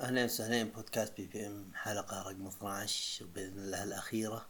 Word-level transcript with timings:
أهلين 0.00 0.24
وسهلين 0.24 0.68
بودكاست 0.68 1.16
بي 1.16 1.26
بي 1.26 1.46
إم 1.46 1.74
حلقة 1.74 2.22
رقم 2.22 2.46
12 2.46 3.26
بإذن 3.26 3.58
الله 3.58 3.82
الأخيرة 3.82 4.46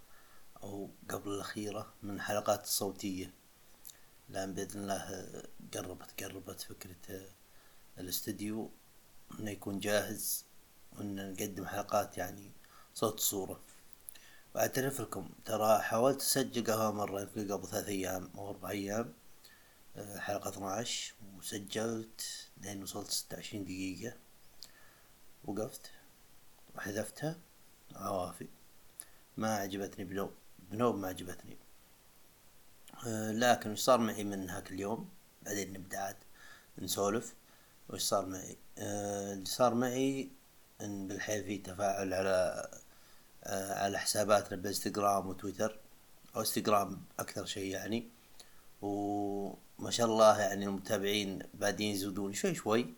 أو 0.62 0.90
قبل 1.10 1.30
الأخيرة 1.30 1.94
من 2.02 2.20
حلقات 2.20 2.64
الصوتية. 2.64 3.30
لأن 4.28 4.54
بإذن 4.54 4.80
الله 4.80 5.32
قربت 5.74 6.24
قربت 6.24 6.60
فكرة 6.60 7.28
الاستديو 7.98 8.70
إنه 9.40 9.50
يكون 9.50 9.80
جاهز 9.80 10.44
وإن 10.92 11.32
نقدم 11.32 11.66
حلقات 11.66 12.18
يعني 12.18 12.52
صوت 12.94 13.20
صورة. 13.20 13.60
وأعترف 14.54 15.00
لكم 15.00 15.30
ترى 15.44 15.78
حاولت 15.78 16.20
أسجل 16.20 16.66
قهوة 16.66 16.92
مرة 16.92 17.20
يمكن 17.20 17.52
قبل 17.52 17.68
ثلاث 17.68 17.88
أيام 17.88 18.30
أو 18.34 18.50
أربع 18.50 18.70
أيام 18.70 19.14
حلقة 20.16 20.50
12 20.50 21.14
وسجلت 21.38 22.48
لين 22.56 22.82
وصلت 22.82 23.10
ستة 23.10 23.36
وعشرين 23.36 23.64
دقيقة. 23.64 24.25
وقفت 25.46 25.90
وحذفتها. 26.74 27.36
عوافي. 27.94 28.48
ما 29.36 29.54
عجبتني 29.54 30.04
بنوب 30.04 30.30
بنوب 30.70 30.96
ما 30.96 31.08
عجبتني. 31.08 31.56
أه 33.06 33.32
لكن 33.32 33.70
وش 33.70 33.80
صار 33.80 33.98
معي 33.98 34.24
من 34.24 34.50
هاك 34.50 34.70
اليوم؟ 34.72 35.08
بعدين 35.42 35.72
نبدأ 35.72 35.98
عاد 35.98 36.16
نسولف. 36.78 37.34
وش 37.88 38.02
صار 38.02 38.26
معي؟ 38.26 38.56
أه 38.78 39.32
اللي 39.32 39.44
صار 39.44 39.74
معي 39.74 40.30
إن 40.80 41.08
بالحيل 41.08 41.44
في 41.44 41.58
تفاعل 41.58 42.14
على 42.14 42.68
أه 43.44 43.84
على 43.84 43.98
حساباتنا 43.98 44.56
بإنستغرام 44.56 45.26
وتويتر. 45.26 45.78
أو 46.36 46.40
انستغرام 46.40 47.02
أكثر 47.18 47.46
شيء 47.46 47.72
يعني. 47.72 48.08
وما 48.82 49.90
شاء 49.90 50.06
الله 50.06 50.40
يعني 50.40 50.64
المتابعين 50.64 51.42
بادين 51.54 51.94
يزودون 51.94 52.32
شوي 52.32 52.54
شوي. 52.54 52.94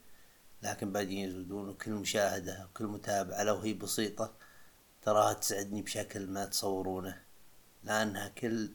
لكن 0.62 0.92
بعدين 0.92 1.28
يزودون 1.28 1.68
وكل 1.68 1.90
مشاهدة 1.90 2.66
وكل 2.66 2.86
متابعة 2.86 3.42
لو 3.42 3.58
هي 3.58 3.74
بسيطة 3.74 4.34
تراها 5.02 5.32
تسعدني 5.32 5.82
بشكل 5.82 6.26
ما 6.26 6.44
تصورونه. 6.44 7.22
لأنها 7.84 8.28
كل 8.28 8.70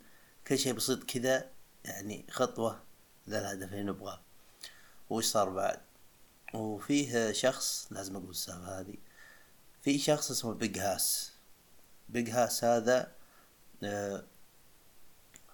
كل 0.48 0.58
شيء 0.58 0.74
بسيط 0.74 1.04
كذا 1.04 1.50
يعني 1.86 2.26
خطوة 2.30 2.84
للهدف 3.28 3.72
اللي 3.74 3.84
نبغاه. 3.84 4.22
وش 5.10 5.26
صار 5.26 5.50
بعد؟ 5.50 5.80
وفيه 6.54 7.32
شخص 7.32 7.88
لازم 7.92 8.16
أقول 8.16 8.30
السالفة 8.30 8.80
هذه 8.80 8.96
في 9.82 10.00
شخص 10.00 10.32
اسمه 10.32 10.54
Big 10.54 10.80
Hass 10.80 11.32
Big 12.10 12.30
Hass 12.30 12.64
هذا 12.64 13.12
آه، 13.84 14.24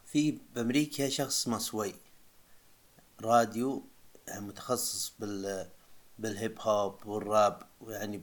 في 0.06 0.40
بأمريكا 0.56 1.10
شخص 1.10 1.42
اسمه 1.42 1.58
Sway 1.58 1.96
راديو 3.22 3.84
متخصص 4.38 5.14
بال 5.20 5.70
بال 6.20 6.36
hip 6.36 6.60
hop 6.62 7.06
وال 7.06 7.28
rap 7.28 7.62
ويعني 7.82 8.22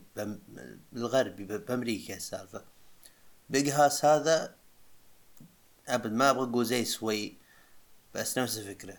بالغربي 0.92 1.44
بأمريكا 1.44 2.16
السالفة. 2.16 2.64
Big 3.50 3.70
Hass 3.70 4.04
هذا 4.04 4.54
أبد 5.88 6.12
ما 6.12 6.30
أبغى 6.30 6.50
أقول 6.50 6.66
زي 6.66 6.84
Sway 6.84 7.38
بس 8.14 8.38
نفس 8.38 8.58
الفكرة. 8.58 8.98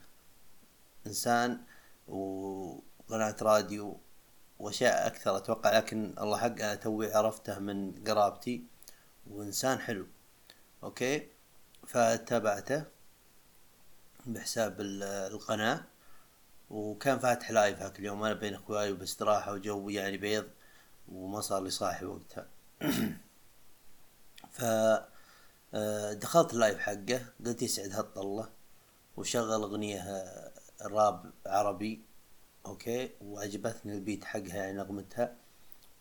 إنسان 1.08 1.62
وقناة 2.08 3.36
راديو 3.42 4.00
وأشياء 4.60 5.08
أكثر 5.08 5.38
أتوقع 5.38 5.78
لكن 5.78 6.16
الله 6.20 6.38
حق 6.38 6.46
أنا 6.46 6.76
توي 6.76 7.14
عرفته 7.14 7.60
من 7.60 8.04
قرابتي 8.04 8.64
وإنسان 9.28 9.80
حلو. 9.80 10.08
أوكي؟ 10.84 11.28
فتابعته 11.88 12.84
بحساب 14.26 14.82
القناة. 14.82 15.86
وكان 16.70 17.20
فاتح 17.20 17.52
live 17.52 17.82
هاك 17.82 18.00
اليوم 18.00 18.24
أنا 18.24 18.34
بين 18.34 18.54
اخوياي 18.54 18.92
وباستراحة 18.92 19.54
وجو 19.54 19.90
يعني 19.90 20.18
بيض 20.18 20.48
وما 21.10 21.42
صار 21.42 21.64
لي 21.64 21.70
صاحي 21.70 22.06
وقتها. 22.06 22.48
ف 24.52 24.64
آه، 25.74 26.14
دخلت 26.14 26.54
ال 26.54 26.59
live 26.59 26.80
حقه 26.80 27.26
قلت 27.46 27.62
يسعد 27.62 27.92
هالطلة 27.92 28.50
وشغل 29.18 29.62
أغنية 29.64 30.02
آه، 30.02 30.52
راب 30.82 31.32
عربي 31.46 32.02
أوكي؟ 32.66 33.10
وعجبتني 33.22 33.94
ال 33.94 34.00
beat 34.00 34.26
حقها 34.26 34.56
يعني 34.56 34.78
نغمتها 34.78 35.36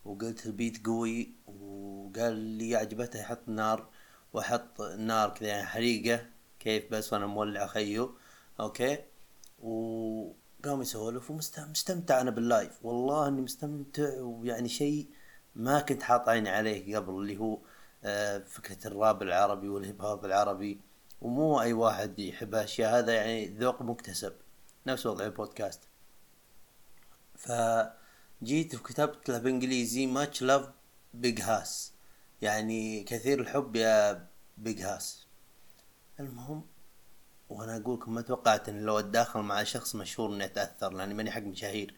وقلت 0.04 0.46
ال 0.46 0.54
beat 0.54 0.86
قوي 0.86 1.32
وقال 1.46 2.34
لي 2.34 2.76
عجبته 2.76 3.20
يحط 3.20 3.48
نار 3.48 3.88
وأحط 4.32 4.80
نار 4.80 5.30
كذا 5.34 5.48
يعني 5.48 5.66
حريقة 5.66 6.26
كيف 6.60 6.90
بس 6.92 7.12
وأنا 7.12 7.26
مولع 7.26 7.66
خيو 7.66 8.16
أوكي؟ 8.60 8.98
و 9.62 10.32
قام 10.66 10.82
يسولف 10.82 11.30
ومستمتع 11.30 12.20
أنا 12.20 12.30
بال 12.30 12.44
live 12.44 12.72
والله 12.82 13.28
إني 13.28 13.40
مستمتع 13.40 14.20
ويعني 14.20 14.68
شيء 14.68 15.08
ما 15.54 15.80
كنت 15.80 16.02
حاط 16.02 16.28
عيني 16.28 16.50
عليه 16.50 16.96
قبل 16.96 17.12
اللي 17.12 17.36
هو 17.36 17.58
آه، 18.04 18.38
فكرة 18.38 18.86
الراب 18.86 19.22
العربي 19.22 19.68
وال 19.68 19.82
hip 19.82 20.02
hop 20.02 20.24
العربي. 20.24 20.80
ومو 21.20 21.60
أي 21.60 21.72
واحد 21.72 22.18
يحب 22.18 22.54
هالأشياء. 22.54 22.98
هذا 22.98 23.14
يعني 23.14 23.46
ذوق 23.48 23.82
مكتسب. 23.82 24.32
نفس 24.86 25.06
وضع 25.06 25.24
البودكاست. 25.24 25.80
فجيت 27.36 28.74
وكتبت 28.74 29.28
له 29.28 29.38
بإنجليزي 29.38 30.06
much 30.06 30.42
love 30.42 30.68
Big 31.14 31.40
Hass 31.40 31.92
يعني 32.42 33.04
كثير 33.04 33.40
الحب 33.40 33.76
يا 33.76 34.26
Big 34.58 34.82
Hass 34.82 35.26
المهم 36.20 36.62
وأنا 37.50 37.76
أقول 37.76 37.94
لكم 38.00 38.14
ما 38.14 38.20
توقعت 38.20 38.68
إن 38.68 38.82
لو 38.82 38.98
اتداخل 38.98 39.40
مع 39.40 39.62
شخص 39.64 39.94
مشهور 39.94 40.34
اني 40.34 40.44
اتاثر 40.44 40.92
لأني 40.92 41.14
ماني 41.14 41.30
حق 41.30 41.40
مشاهير. 41.40 41.94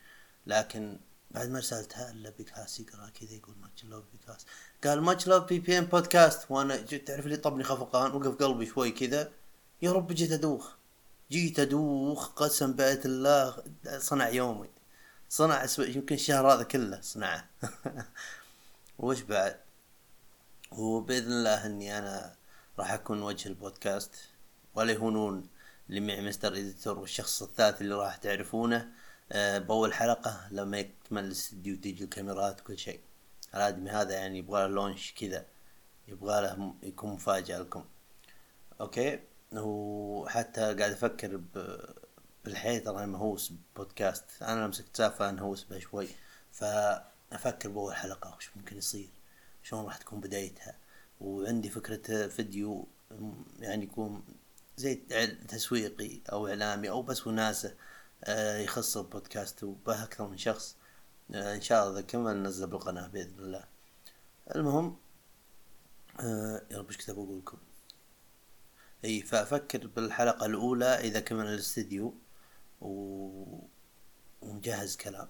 لكن 0.46 0.98
بعد 1.30 1.48
ما 1.48 1.58
رسلتها 1.58 2.10
إلا 2.10 2.30
Big 2.30 2.52
Hass 2.52 2.80
يقرا 2.80 3.08
كذا 3.08 3.32
يقول 3.32 3.54
much 3.62 3.84
love 3.84 4.04
Big 4.12 4.27
Hass 4.27 4.46
قال 4.84 5.00
much 5.02 5.26
love 5.26 5.44
BBM 5.44 5.84
podcast 5.84 6.50
وأنا 6.50 6.76
تعرف 6.76 7.26
لي 7.26 7.36
طبني 7.36 7.64
خفقان 7.64 8.12
وقف 8.12 8.42
قلبي 8.42 8.66
شوي 8.66 8.90
كذا. 8.90 9.32
يا 9.82 9.92
رب 9.92 10.12
جيت 10.12 10.32
أدوخ. 10.32 10.74
جيت 11.30 11.58
أدوخ 11.58 12.28
قسم 12.28 12.72
بيت 12.72 13.06
الله. 13.06 13.62
صنع 13.98 14.28
يومي. 14.28 14.70
صنع 15.28 15.66
يمكن 15.78 16.14
الشهر 16.14 16.52
هذا 16.52 16.62
كله 16.62 17.00
صنعه. 17.00 17.48
وش 18.98 19.20
بعد؟ 19.20 19.56
وبإذن 20.72 21.32
الله 21.32 21.66
إني 21.66 21.98
أنا 21.98 22.34
راح 22.78 22.92
أكون 22.92 23.22
وجه 23.22 23.48
البودكاست. 23.48 24.10
ولا 24.78 24.92
يهونون 24.92 25.48
اللي 25.88 26.00
معي 26.00 26.20
Mister 26.20 26.52
Editor 26.52 26.98
والشخص 26.98 27.42
الثالث 27.42 27.80
اللي 27.80 27.94
راح 27.94 28.16
تعرفونه 28.16 28.88
أه 29.32 29.58
بأول 29.58 29.94
حلقة 29.94 30.48
لما 30.50 30.78
يكتمل 30.78 31.24
الاستديو 31.24 31.76
تيجي 31.76 32.04
الكاميرات 32.04 32.60
وكل 32.60 32.78
شيء. 32.78 33.00
الادمي 33.54 33.90
هذا 33.90 34.14
يعني 34.14 34.38
يبغى 34.38 34.62
له 34.62 34.66
launch 34.66 35.12
كذا 35.12 35.46
يبغى 36.08 36.42
له 36.42 36.74
يكون 36.82 37.10
مفاجأة 37.10 37.58
لكم. 37.58 37.84
أوكي؟ 38.80 39.20
وحتى 39.52 40.60
قاعد 40.60 40.92
أفكر 40.92 41.40
بالحياة 42.44 42.78
ترى 42.78 43.06
مهووس 43.06 43.52
بودكاست 43.76 44.42
أنا 44.42 44.66
مسكت 44.66 44.96
سالفة 44.96 45.30
نهوس 45.30 45.64
بها 45.64 45.78
شوي. 45.78 46.08
فأفكر 46.52 47.68
بأول 47.68 47.94
حلقة 47.94 48.36
وش 48.36 48.50
ممكن 48.56 48.76
يصير؟ 48.76 49.08
شلون 49.62 49.84
راح 49.84 49.96
تكون 49.96 50.20
بدايتها؟ 50.20 50.74
وعندي 51.20 51.70
فكرة 51.70 52.26
فيديو 52.28 52.86
يعني 53.60 53.84
يكون 53.84 54.22
زي 54.78 54.94
تسويقي 55.48 56.20
أو 56.32 56.48
إعلامي 56.48 56.90
أو 56.90 57.02
بس 57.02 57.26
وناسه 57.26 57.74
آه، 58.24 58.58
يخص 58.58 58.96
البودكاست 58.96 59.64
وبه 59.64 60.04
أكثر 60.04 60.28
من 60.28 60.38
شخص 60.38 60.76
آه، 61.34 61.54
إن 61.54 61.60
شاء 61.60 61.82
الله 61.82 61.98
اذا 61.98 62.06
كمل 62.06 62.36
ننزل 62.36 62.66
بالقناة 62.66 63.06
بإذن 63.06 63.38
الله. 63.38 63.64
المهم 64.56 64.96
آه، 66.20 66.62
يا 66.70 66.78
رب 66.78 66.86
إيش 66.86 66.96
كنت 66.96 67.10
بقول 67.10 67.38
لكم؟ 67.38 67.58
إي 69.04 69.22
فأفكر 69.22 69.86
بالحلقة 69.86 70.46
الأولى 70.46 70.86
إذا 70.86 71.20
كمل 71.20 71.46
الاستديو 71.46 72.14
و... 72.80 72.88
ومجهز 74.42 74.96
كلام. 74.96 75.28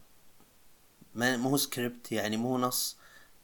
ما 1.14 1.37
مو 1.37 1.56
سكريبت 1.56 2.12
يعني 2.12 2.37
مو 2.37 2.58
نص 2.58 2.96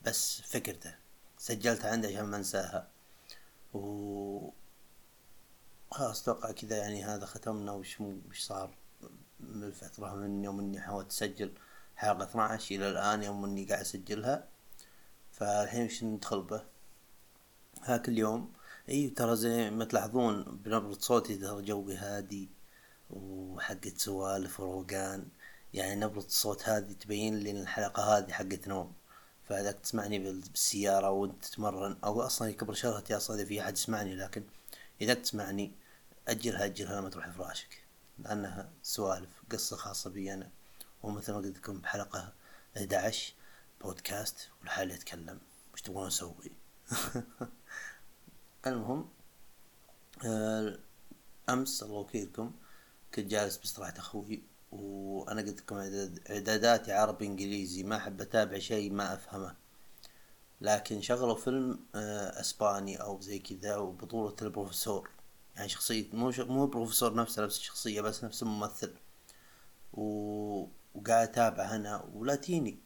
بس 0.03 0.41
فكرته. 0.41 0.95
سجلتها 1.39 1.91
عندي 1.91 2.07
عشان 2.09 2.25
ما 2.25 2.37
أنساها. 2.37 2.89
و 3.75 4.51
خلاص 5.95 6.23
أتوقع 6.23 6.51
كذا 6.53 6.77
يعني 6.77 7.05
هذا 7.05 7.27
ختمنا. 7.27 7.73
وش 7.73 8.01
وش 8.01 8.41
صار؟ 8.41 8.75
من 9.41 9.63
الفترة 9.65 10.15
من 10.15 10.45
يوم 10.45 10.61
إني 10.61 10.81
حاولت 10.81 11.11
أسجل 11.11 11.53
حلقة 11.97 12.25
12 12.25 12.75
إلى 12.75 12.91
الآن 12.91 13.23
يوم 13.23 13.45
إني 13.45 13.65
قاعد 13.65 13.81
أسجلها. 13.81 14.49
فالحين 15.33 15.85
وش 15.87 16.05
ندخل 16.05 16.43
به؟ 16.43 16.63
هاك 17.83 18.09
اليوم 18.09 18.53
إي 18.89 19.11
ترى 19.11 19.37
زي 19.37 19.71
ما 19.71 19.85
تلاحظون 19.85 20.43
بنبرة 20.43 20.99
صوتي 20.99 21.37
ترى 21.37 21.63
جوي 21.63 21.97
هادي 21.97 22.49
وحقت 23.11 23.99
سوالف 23.99 24.61
وروقان. 24.61 25.29
يعني 25.75 26.01
نبرة 26.01 26.19
الصوت 26.19 26.69
هذه 26.69 26.93
تبين 26.93 27.39
لي 27.39 27.51
الحلقة 27.51 28.19
هذه 28.19 28.33
حقت 28.33 28.69
نوم. 28.69 28.93
فاذا 29.45 29.73
تسمعني 29.73 30.19
بالسيارة 30.19 31.11
وأنت 31.11 31.45
تتمرن. 31.45 31.97
أو 32.05 32.23
أصلا 32.23 32.49
يكبر 32.49 32.75
شغلتي 32.75 33.17
أصلا 33.17 33.37
إذا 33.37 33.45
في 33.45 33.61
أحد 33.61 33.73
يسمعني 33.73 34.15
لكن 34.15 34.45
اذا 35.01 35.15
تسمعني 35.15 35.84
أجلها 36.29 36.65
أجلها 36.65 37.01
لما 37.01 37.11
تروح 37.11 37.29
فراشك 37.31 37.85
لأنها 38.19 38.71
سوالف 38.83 39.43
قصة 39.53 39.77
خاصة 39.77 40.11
بي 40.11 40.35
أنا. 40.35 40.51
ومثل 41.03 41.33
ما 41.33 41.39
قلت 41.39 41.57
لكم 41.57 41.81
بحلقة 41.81 42.33
11 42.77 43.35
بودكاست 43.81 44.49
ولحالي 44.63 44.95
اتكلم 44.95 45.39
وش 45.75 45.83
تبغون 45.83 46.07
أسوي؟ 46.07 46.53
المهم 48.67 49.09
آه، 50.25 50.79
أمس 51.49 51.83
الله 51.83 51.97
وكيلكم 51.97 52.53
كنت 53.15 53.27
جالس 53.27 53.57
باستراحة 53.57 53.99
أخوي 53.99 54.43
وأنا 54.73 55.41
قلت 55.41 55.61
لكم 55.61 55.77
إعداداتي 56.31 56.93
عربي 56.93 57.27
إنجليزي 57.27 57.83
ما 57.83 57.97
أحب 57.97 58.21
أتابع 58.21 58.59
شيء 58.59 58.93
ما 58.93 59.15
أفهمه. 59.15 59.55
لكن 60.61 61.03
شغلوا 61.03 61.35
فيلم 61.35 61.81
آه، 61.95 62.41
إسباني 62.41 62.97
أو 62.97 63.21
زي 63.21 63.39
كذا 63.39 63.77
وبطولة 63.77 64.37
البروفيسور. 64.43 65.11
يعني 65.57 65.69
شخصية 65.69 66.07
مو 66.13 66.33
مو 66.39 66.65
البروفيسور 66.65 67.15
نفسه 67.15 67.45
نفس 67.45 67.59
الشخصية 67.59 68.01
بس 68.01 68.25
نفس 68.25 68.43
الممثل. 68.43 68.95
و... 69.93 70.03
وقاعد 70.95 71.29
أتابع 71.29 71.75
أنا 71.75 72.05
ولاتيني 72.15 72.79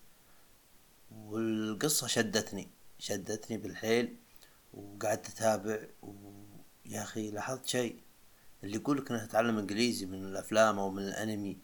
والقصة 1.10 2.06
شدتني 2.06 2.68
شدتني 2.98 3.56
بالحيل 3.56 4.16
وقعدت 4.74 5.28
أتابع. 5.28 5.78
ويا 6.02 7.02
أخي 7.02 7.30
لاحظت 7.30 7.66
شيء. 7.66 8.00
اللي 8.64 8.76
يقول 8.76 8.98
لك 8.98 9.10
إنه 9.10 9.24
تتعلم 9.26 9.58
إنجليزي 9.58 10.06
من 10.06 10.24
الأفلام 10.24 10.78
أو 10.78 10.90
من 10.90 11.02
الأنمي 11.02 11.58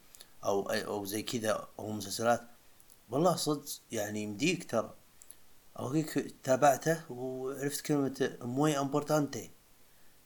أو 0.44 0.62
أو 0.70 1.04
زي 1.04 1.22
كذا 1.22 1.68
أو 1.78 1.92
مسلسلات. 1.92 2.42
والله 3.10 3.36
صدق 3.36 3.64
يعني 3.92 4.22
يمديك 4.22 4.70
ترى. 4.70 4.94
أوكي 5.78 6.34
تابعته 6.42 7.12
وعرفت 7.12 7.80
كلمة 7.80 8.38
موي 8.42 8.78
أمبورتانتي. 8.78 9.50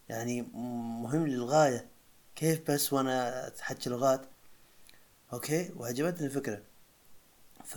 يعني 0.08 0.42
مهم 1.02 1.26
للغاية. 1.26 1.88
كيف 2.36 2.70
بس 2.70 2.92
وأنا 2.92 3.46
اتحكي 3.46 3.90
لغات؟ 3.90 4.26
أوكي 5.32 5.72
وعجبتني 5.76 6.26
الفكرة. 6.26 6.62
ف 7.64 7.76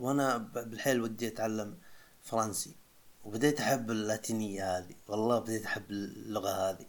وأنا 0.00 0.36
بالحيل 0.36 1.00
ودي 1.00 1.28
أتعلم 1.28 1.78
فرنسي 2.22 2.74
وبديت 3.24 3.60
أحب 3.60 3.90
اللاتينية 3.90 4.78
هذه. 4.78 4.94
والله 5.08 5.38
بديت 5.38 5.64
أحب 5.64 5.90
اللغة 5.90 6.50
هذه. 6.50 6.86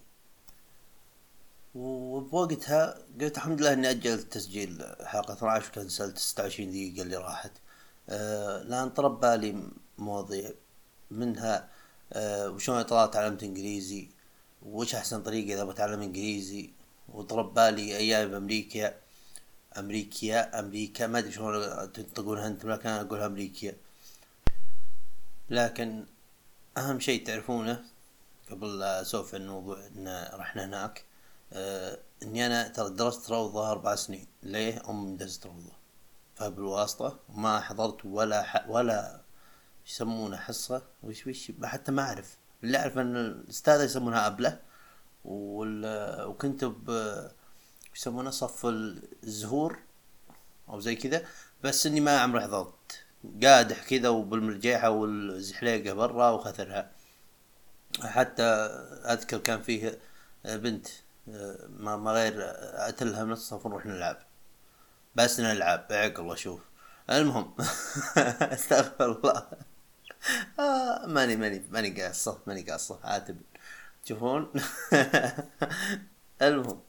وبوقتها 1.76 2.98
قلت 3.22 3.38
الحمد 3.38 3.62
لله 3.62 3.74
إني 3.74 3.90
أجلت 3.90 4.34
تسجيل 4.34 4.96
حلقة 5.04 5.34
12 5.34 5.70
وكنسلت 5.70 6.18
26 6.18 6.70
دقيقة 6.70 7.02
اللي 7.02 7.18
راحت. 7.18 7.52
أه 8.10 8.64
لأن 8.64 8.90
طرب 8.90 9.20
بالي 9.20 9.72
مواضيع 9.98 10.52
منها. 11.12 11.70
أه 12.14 12.50
وشلون 12.50 12.82
طلعت 12.82 13.14
تعلمت 13.14 13.44
إنجليزي. 13.44 14.10
وش 14.68 14.96
أحسن 14.96 15.24
طريقة 15.24 15.54
إذا 15.54 15.64
بتعلم 15.64 16.02
إنجليزي 16.02 16.70
وطرب 17.10 17.54
بالي 17.54 17.98
أيام 17.98 18.32
بأمريكا؟ 18.32 18.94
امريكيا 19.78 20.60
أمريكا 20.60 21.08
ما 21.08 21.20
أدري 21.20 21.32
شلون 21.32 21.92
تنطقونها 21.92 22.48
أنتم 22.48 22.72
لكن 22.72 22.90
أنا 22.90 23.02
أقولها 23.02 23.26
امريكيا 23.26 23.76
لكن 25.50 26.06
أهم 26.78 27.00
شيء 27.00 27.26
تعرفونه 27.26 27.84
قبل 28.52 28.80
لا 28.80 29.02
أسولف 29.02 29.36
عن 29.36 29.42
الموضوع 29.42 29.86
إن 29.88 30.30
رحنا 30.34 30.66
هناك 30.66 31.04
آه 31.54 32.00
إني 32.24 32.46
أنا 32.46 32.68
ترى 32.68 32.90
درست 32.90 33.30
روضة 33.30 33.72
أربع 33.72 33.96
سنين. 33.96 34.28
ليه؟ 34.44 34.90
أمي 34.90 35.18
درست 35.18 35.46
روضة. 35.46 35.72
فبالواسطة 36.36 37.20
ما 37.30 37.60
حضرت 37.60 38.06
ولا 38.06 38.44
ح... 38.44 38.70
ولا 38.70 39.22
يسمونه 39.88 40.38
حصة 40.38 40.82
وش 41.04 41.28
وش 41.28 41.52
حتى 41.64 41.92
ما 41.92 42.02
أعرف. 42.02 42.38
اللي 42.64 42.78
اعرف 42.78 42.98
إن 42.98 43.16
الأستاذة 43.16 43.84
يسمونها 43.84 44.28
أبلة 44.28 44.60
وال... 45.26 45.86
وكنت 46.28 46.66
ب 46.66 47.18
يسمونه 47.96 48.30
صف 48.30 48.66
الزهور 48.66 49.80
أو 50.70 50.80
زي 50.80 50.96
كذا 50.96 51.26
بس 51.64 51.86
إني 51.86 52.00
ما 52.00 52.20
عمري 52.20 52.42
حضرت. 52.42 53.04
قادح 53.44 53.84
كذا 53.90 54.10
وبالمرجيحة 54.10 54.90
والزحليقة 54.90 55.94
برا 55.94 56.30
وخثرها 56.30 56.92
حتى 58.02 58.44
أذكر 58.44 59.38
كان 59.38 59.62
فيه 59.62 60.00
بنت 60.46 60.88
ما, 61.70 61.98
ما 61.98 62.12
غير 62.12 62.34
أتلها 62.90 63.24
من 63.24 63.32
الصف 63.32 63.66
ونروح 63.66 63.86
نلعب. 63.86 64.18
بس 65.16 65.40
نلعب 65.40 65.86
عقل 65.92 66.32
أشوف 66.32 66.62
المهم 67.10 67.56
أستغفر 68.42 69.12
الله. 69.12 69.48
آه 70.60 71.06
ماني 71.06 71.36
ماني 71.36 71.64
ماني 71.72 72.02
قاصة 72.02 72.40
ماني 72.48 72.62
قاصة 72.62 73.00
عاتب. 73.04 73.38
تشوفون 74.06 74.52
المهم 76.42 76.80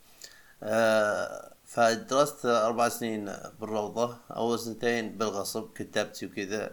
آه 0.62 1.52
فدرست 1.66 2.46
أربع 2.46 2.88
سنين 2.88 3.24
بالروضة. 3.60 4.16
أول 4.30 4.58
سنتين 4.58 5.18
بالغصب 5.18 5.72
كتبتي 5.74 6.26
وكذا 6.26 6.70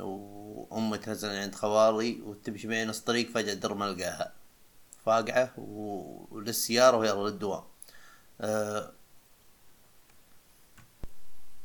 وأمي 0.00 0.98
تنزل 0.98 1.28
عند 1.30 1.54
خوالي 1.54 2.20
وتمشي 2.22 2.68
معي 2.68 2.84
نص 2.84 3.00
طريق 3.00 3.30
فجأة 3.30 3.54
در 3.54 3.74
ما 3.74 3.90
ألقاها 3.90 4.32
فاقعة 5.06 5.52
وللسيارة 5.58 6.96
ويلا 6.96 7.28
للدوام. 7.30 7.64
أه 8.40 8.92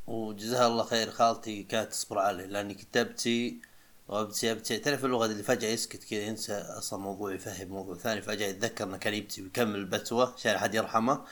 وجزاها 0.07 0.67
الله 0.67 0.83
خير 0.83 1.11
خالتي 1.11 1.63
كانت 1.63 1.91
تصبر 1.91 2.19
علي 2.19 2.47
لأني 2.47 2.73
كتبتي 2.73 3.61
تعرف 4.07 5.05
اللغة 5.05 5.25
اللي 5.25 5.43
فجأة 5.43 5.69
يسكت 5.69 6.03
كذا 6.03 6.19
ينسى 6.19 6.53
أصلا 6.53 6.99
موضوع 6.99 7.33
يفهم 7.33 7.67
موضوع 7.67 7.97
ثاني 7.97 8.21
فجأة 8.21 8.47
يتذكر 8.47 8.83
إنه 8.83 8.97
كان 8.97 9.13
يبتسي 9.13 9.41
ويكمل 9.41 9.75
البتوة 9.75 10.33
عشان 10.33 10.55
أحد 10.55 10.75
يرحمه. 10.75 11.25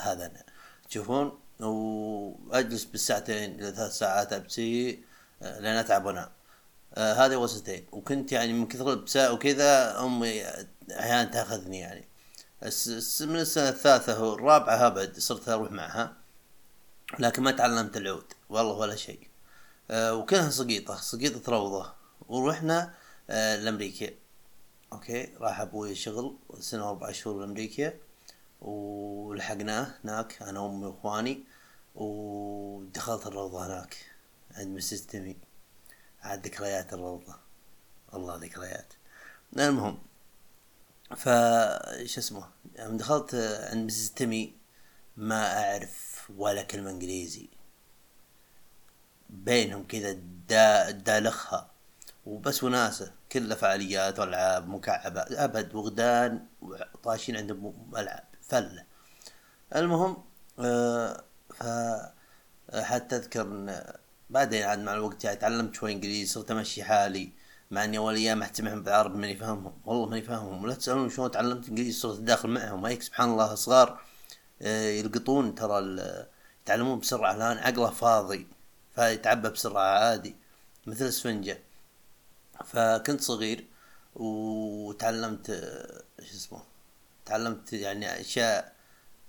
هذا 0.00 0.26
أنا. 0.26 0.44
تشوفون؟ 0.88 1.38
وأجلس 1.60 2.84
بالساعتين 2.84 3.60
إلى 3.60 3.72
ثلاث 3.72 3.92
ساعات 3.92 4.32
ابتسي 4.32 5.02
لين 5.42 5.76
أتعب 5.76 6.04
وأنام. 6.06 6.28
آه 6.94 7.12
هذه 7.12 7.36
وسطين. 7.36 7.86
وكنت 7.92 8.32
يعني 8.32 8.52
من 8.52 8.68
كثر 8.68 8.92
البساء 8.92 9.34
وكذا 9.34 10.00
أمي 10.00 10.44
أحيانا 10.90 11.24
تأخذني 11.24 11.78
يعني. 11.78 12.08
من 13.20 13.36
السنة 13.36 13.68
الثالثة 13.68 14.24
والرابعة 14.24 14.86
ابد 14.86 15.18
صرت 15.18 15.48
أروح 15.48 15.72
معها 15.72 16.16
لكن 17.18 17.42
ما 17.42 17.50
تعلمت 17.50 17.96
العود. 17.96 18.32
والله 18.48 18.72
ولا 18.72 18.96
شيء. 18.96 19.28
آه 19.90 20.14
وكلها 20.14 20.50
سقيطة 20.50 20.96
سقيطة 20.96 21.52
روضة. 21.52 21.99
ورحنا 22.30 22.94
آه 23.30 23.56
لأمريكا. 23.56 24.10
أوكي؟ 24.92 25.34
راح 25.36 25.60
أبوي 25.60 25.94
شغل 25.94 26.36
سنة 26.60 26.86
وأربع 26.86 27.12
شهور 27.12 27.40
لامريكا 27.40 27.92
ولحقناه 28.60 29.94
هناك 30.04 30.42
أنا 30.42 30.60
وأمي 30.60 30.86
وإخواني 30.86 31.44
ودخلت 31.94 33.26
الروضة 33.26 33.66
هناك. 33.66 33.96
عند 34.54 34.76
مسز 34.76 35.06
تيمي. 35.06 35.36
عاد 36.22 36.46
ذكريات 36.46 36.92
الروضة. 36.92 37.36
والله 38.12 38.36
ذكريات. 38.36 38.92
المهم 39.58 39.98
ف 41.16 41.28
شو 42.04 42.20
اسمه؟ 42.20 42.48
يوم 42.78 42.96
دخلت 42.96 43.34
عند 43.70 43.86
مسز 43.86 44.10
تيمي 44.10 44.54
ما 45.16 45.64
أعرف 45.64 46.30
ولا 46.36 46.62
كلمة 46.62 46.90
إنجليزي. 46.90 47.48
بينهم 49.30 49.86
كذا 49.86 50.12
دا 50.48 50.90
دالخها. 50.90 51.70
وبس 52.26 52.64
وناسة 52.64 53.12
كلها 53.32 53.56
فعاليات 53.56 54.18
وألعاب 54.18 54.68
مكعبة 54.68 55.20
أبد 55.20 55.74
وغدان 55.74 56.46
طاشين 57.02 57.36
عندهم 57.36 57.92
العاب 57.96 58.24
فلة. 58.42 58.84
المهم 59.76 60.16
آه 60.58 61.24
ف 61.54 61.62
حتى 62.74 63.16
أذكر 63.16 63.42
إن 63.42 63.92
بعدين 64.30 64.62
عاد 64.62 64.78
مع 64.78 64.94
الوقت 64.94 65.24
يعني 65.24 65.36
تعلمت 65.36 65.74
شوي 65.74 65.92
إنجليزي 65.92 66.32
صرت 66.32 66.50
أمشي 66.50 66.84
حالي 66.84 67.32
مع 67.70 67.84
إني 67.84 67.98
أول 67.98 68.14
أيام 68.16 68.42
احتمهم 68.42 68.82
بالعربي 68.82 69.18
ماني 69.18 69.36
فاهمهم. 69.36 69.72
والله 69.84 70.08
ماني 70.08 70.22
فاهمهم. 70.22 70.64
ولا 70.64 70.74
تسألون 70.74 71.10
شلون 71.10 71.30
تعلمت 71.30 71.68
إنجليزي 71.68 71.92
صرت 71.92 72.20
داخل 72.20 72.48
معهم. 72.48 72.86
هيك 72.86 73.02
سبحان 73.02 73.30
الله 73.30 73.54
صغار 73.54 74.00
آه 74.62 74.90
يلقطون 74.90 75.54
ترى 75.54 75.96
يتعلمون 76.62 76.98
بسرعة. 76.98 77.34
الآن 77.34 77.58
عقله 77.58 77.90
فاضي 77.90 78.46
فيتعبى 78.94 79.48
بسرعة 79.48 79.98
عادي 79.98 80.36
مثل 80.86 81.04
اسفنجه 81.04 81.58
فكنت 82.72 83.20
صغير 83.20 83.66
وتعلمت 84.14 85.46
شو 86.18 86.36
اسمه 86.36 86.62
تعلمت 87.26 87.72
يعني 87.72 88.20
أشياء 88.20 88.74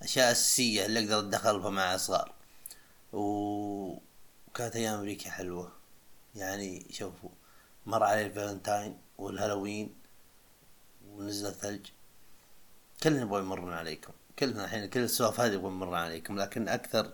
أشياء 0.01 0.31
أساسية 0.31 0.85
اللي 0.85 0.99
أقدر 0.99 1.19
اتدخل 1.19 1.59
مع 1.59 1.97
صغار 1.97 2.33
وكانت 3.13 4.75
أيام 4.75 4.93
أمريكا 4.93 5.29
حلوة. 5.29 5.71
يعني 6.35 6.87
شوفوا 6.91 7.29
مر 7.85 8.03
علي 8.03 8.25
ال 8.25 8.33
Valentine 8.33 8.97
وال 9.17 9.32
Halloween 9.32 9.95
ونزل 11.07 11.47
الثلج. 11.47 11.87
كلنا 13.03 13.21
يبغى 13.21 13.39
يمرون 13.39 13.73
عليكم. 13.73 14.13
كلنا 14.39 14.65
الحين 14.65 14.89
كل 14.89 14.99
السوالف 14.99 15.39
هذه 15.39 15.53
يبغى 15.53 15.67
يمرون 15.67 15.99
عليكم. 15.99 16.39
لكن 16.39 16.67
أكثر 16.67 17.13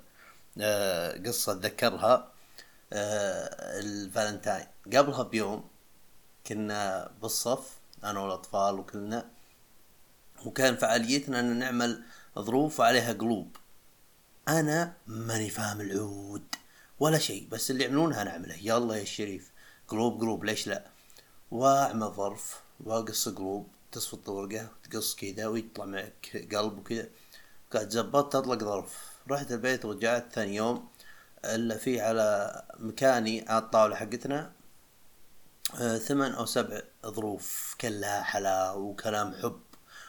آه 0.62 1.18
قصة 1.18 1.52
أتذكرها 1.52 2.32
آه 2.94 3.80
الفالنتاين. 3.80 4.68
قبلها 4.86 5.24
بيوم 5.24 5.70
كنا 6.48 7.12
بالصف 7.22 7.78
أنا 8.04 8.20
والأطفال 8.20 8.80
وكلنا. 8.80 9.30
وكان 10.46 10.76
فعاليتنا 10.76 11.40
إن 11.40 11.60
نعمل 11.60 12.04
ظروف 12.40 12.82
عليها 12.82 13.14
قلوب. 13.14 13.58
أنا 14.48 14.94
ماني 15.08 15.50
فاهم 15.50 15.82
العود 15.82 16.56
ولا 17.00 17.18
شيء 17.18 17.48
بس 17.52 17.72
اللي 17.72 17.84
يعملونها 17.84 18.24
نعمله 18.24 18.56
يلا 18.56 18.96
يا 18.96 19.02
الشريف 19.02 19.52
قلوب 19.88 20.22
قلوب 20.22 20.46
ليش 20.46 20.68
لا؟ 20.68 20.86
واعمل 21.52 22.08
ظرف 22.08 22.62
واقص 22.80 23.30
قلوب 23.30 23.68
تصفط 23.92 24.30
الورقة 24.30 24.70
تقص 24.84 25.16
كذا 25.16 25.48
ويطلع 25.48 25.86
معك 25.86 26.48
قلب 26.56 26.80
وكذا. 26.80 27.08
قاعد 27.74 27.90
زبطت 27.90 28.36
أطلق 28.36 28.64
ظرف. 28.64 29.18
رحت 29.32 29.52
البيت 29.52 29.86
ورجعت 29.86 30.34
ثاني 30.34 30.56
يوم 30.56 30.88
إلا 31.46 31.78
في 31.78 32.02
على 32.02 32.64
مكاني 32.80 33.46
على 33.50 33.64
الطاولة 33.64 33.96
حقتنا 33.96 34.57
ثمان 35.76 36.32
أو 36.34 36.46
سبع 36.46 36.82
ظروف 37.06 37.76
كلها 37.82 38.24
حلاوة 38.24 38.78
وكلام 38.78 39.34
حب 39.44 39.62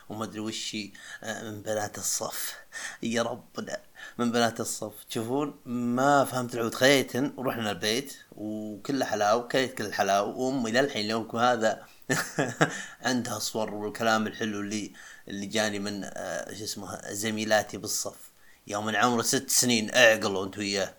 وما 0.09 0.25
أدري 0.25 0.41
وش 0.41 0.77
آه، 1.23 1.51
من 1.51 1.63
بنات 1.63 1.99
الصف. 1.99 2.57
يا 3.03 3.23
ربنا 3.23 3.81
من 4.19 4.33
بنات 4.33 4.61
الصف. 4.61 5.05
تشوفون 5.11 5.61
ما 5.67 6.25
فهمت 6.25 6.55
العود. 6.55 6.75
خيتن 6.75 7.33
ورحنا 7.37 7.71
البيت 7.71 8.15
وكله 8.33 9.05
حلاوة 9.05 9.43
كلت 9.49 9.75
كل 9.75 9.85
الحلاوة 9.87 10.37
وأمي 10.37 10.71
للحين 10.71 11.11
يومكم 11.11 11.39
هذا 11.39 11.87
عندها 13.03 13.39
صور 13.39 13.75
والكلام 13.75 14.27
الحلو 14.27 14.61
اللي 14.61 14.93
اللي 15.29 15.47
جاني 15.47 15.79
من 15.79 16.05
آه، 16.05 16.55
شو 16.55 16.65
اسمه 16.65 17.13
زميلاتي 17.13 17.77
بالصف. 17.79 18.31
يوم 18.67 18.87
من 18.87 18.97
عمره 18.97 19.23
ست 19.23 19.51
سنين 19.51 19.95
اعقلوا 19.95 20.45
أنتوا 20.45 20.63
وياه. 20.63 20.95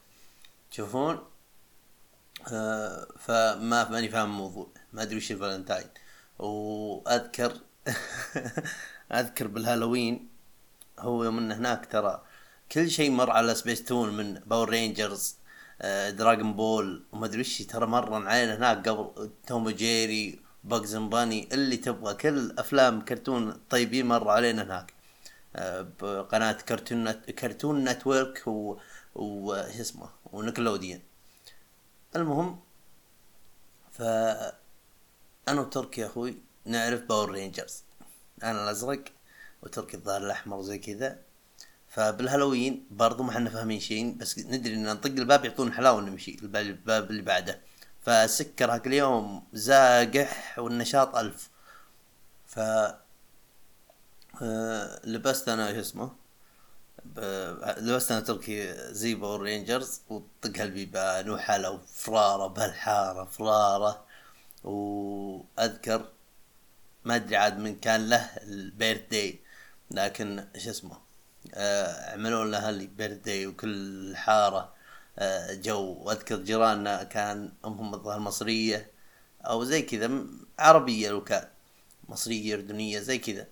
تشوفون 0.71 1.28
آه 2.47 3.07
فما 3.19 3.89
ماني 3.89 4.09
فاهم 4.09 4.25
الموضوع. 4.25 4.67
ما 4.93 5.01
أدري 5.01 5.17
وش 5.17 5.31
الفالنتاين. 5.31 5.87
وأذكر 6.39 7.53
أذكر 9.13 9.47
بالهالوين 9.47 10.29
هو 10.99 11.23
يوم 11.23 11.37
إنه 11.37 11.55
هناك 11.55 11.85
ترى 11.91 12.23
كل 12.71 12.89
شيء 12.91 13.11
مر 13.11 13.31
على 13.31 13.55
سبيس 13.55 13.83
تون 13.83 14.17
من 14.17 14.33
Power 14.33 14.69
Rangers 14.69 15.35
آه 15.81 16.09
Dragon 16.09 16.53
Ball 16.53 17.03
وما 17.11 17.25
أدري 17.25 17.41
وش 17.41 17.61
ترى 17.61 17.85
مر 17.87 18.13
علينا 18.13 18.55
هناك 18.57 18.89
قبل 18.89 19.29
Tom 19.47 19.69
Jerry 19.69 20.39
Bugs 20.63 20.95
Bunny 20.95 21.49
اللي 21.53 21.77
تبغى 21.77 22.13
كل 22.13 22.55
أفلام 22.59 23.01
كرتون 23.01 23.53
طيبين 23.69 24.05
مر 24.05 24.29
علينا 24.29 24.63
هناك. 24.63 24.93
آه 25.55 25.87
بقناة 26.01 26.51
Cartoon 26.51 27.03
Net... 27.03 27.31
Cartoon 27.31 27.83
Network 27.89 28.43
و, 28.47 28.77
و... 29.15 29.53
اسمه 29.53 30.09
و 30.33 30.39
Nickelodeon 30.39 31.01
المهم 32.15 32.59
ف 33.91 34.01
أنا 35.47 35.61
وتركي 35.61 36.05
أخوي 36.05 36.37
نعرف 36.65 37.01
Power 37.01 37.31
Rangers. 37.31 37.83
أنا 38.43 38.63
الأزرق 38.63 39.03
وتركي 39.63 39.97
الظاهر 39.97 40.21
الأحمر 40.21 40.61
زي 40.61 40.77
كذا. 40.77 41.19
فبالهالوين 41.87 42.87
برضو 42.91 43.23
ما 43.23 43.31
إحنا 43.31 43.49
فاهمين 43.49 43.79
شيء 43.79 44.15
بس 44.17 44.39
ندري 44.39 44.73
إن 44.73 44.85
نطق 44.85 45.09
الباب 45.09 45.45
يعطون 45.45 45.73
حلاوة 45.73 46.01
نمشي 46.01 46.37
الباب 46.43 47.11
اللي 47.11 47.21
بعده. 47.21 47.61
فسكر 48.01 48.71
هاك 48.73 48.87
اليوم 48.87 49.47
زاقح 49.53 50.59
والنشاط 50.59 51.15
ألف. 51.15 51.49
ف 52.47 52.59
آه، 54.41 55.01
لبست 55.05 55.49
أنا 55.49 55.73
شو 55.73 55.79
اسمه؟ 55.79 56.11
لبست 57.17 58.13
تركي 58.13 58.73
زي 58.93 59.15
Power 59.15 59.41
Rangers 59.41 60.01
وطق 60.09 60.61
البيبان 60.61 61.29
وحلا 61.29 61.69
وفراره 61.69 62.47
بهالحارة 62.47 63.25
فرارة. 63.25 64.05
وأذكر 64.63 66.05
ما 67.05 67.15
أدري 67.15 67.35
عاد 67.35 67.57
من 67.57 67.79
كان 67.79 68.09
له 68.09 68.29
ال 68.43 69.01
birthday 69.11 69.39
لكن 69.91 70.45
شو 70.57 70.69
اسمه 70.69 70.97
آه 71.53 72.13
عملوا 72.13 72.45
لها 72.45 72.69
ال 72.69 73.17
birthday 73.17 73.47
وكل 73.47 74.13
حارة 74.15 74.73
آه 75.19 75.53
جو. 75.53 75.97
وأذكر 76.03 76.35
جيراننا 76.35 77.03
كان 77.03 77.51
أمهم 77.65 77.93
الظاهر 77.93 78.19
مصرية 78.19 78.91
أو 79.41 79.63
زي 79.63 79.81
كذا 79.81 80.11
عربية 80.59 81.09
لو 81.09 81.23
كان 81.23 81.47
مصرية 82.09 82.55
أردنية 82.55 82.99
زي 82.99 83.17
كذا. 83.17 83.47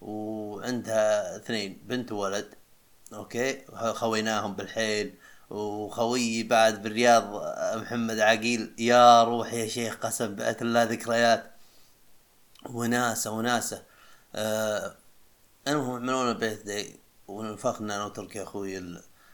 وعندها 0.00 1.36
اثنين 1.36 1.82
بنت 1.86 2.12
وولد. 2.12 2.54
أوكي؟ 3.14 3.64
خويناهم 3.74 4.54
بالحيل 4.54 5.14
وخويي 5.50 6.42
بعد 6.42 6.82
بالرياض 6.82 7.24
محمد 7.82 8.18
عقيل 8.18 8.74
يا 8.78 9.24
روح 9.24 9.52
يا 9.52 9.68
شيخ 9.68 9.96
قسم 9.96 10.34
بالله 10.34 10.82
ذكريات. 10.82 11.52
وناسة 12.70 13.30
وناسة. 13.30 13.82
آه 14.34 14.96
المهم 15.68 15.90
عملونا 15.96 16.32
birthday 16.32 16.96
ونفخنا 17.28 17.96
أنا 17.96 18.04
وتركي 18.04 18.42
أخوي 18.42 18.80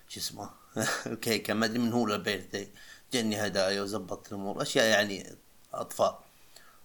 شو 0.09 0.21
اسمه؟ 0.21 0.51
الكيكه 1.07 1.55
ما 1.55 1.67
أدري 1.67 1.79
من 1.79 1.93
هو 1.93 2.07
ال 2.07 2.53
birthday 2.53 2.69
جني 3.13 3.47
هدايا 3.47 3.83
وزبطت 3.83 4.29
الأمور 4.33 4.63
أشياء 4.63 4.87
يعني 4.87 5.37
أطفال. 5.75 6.15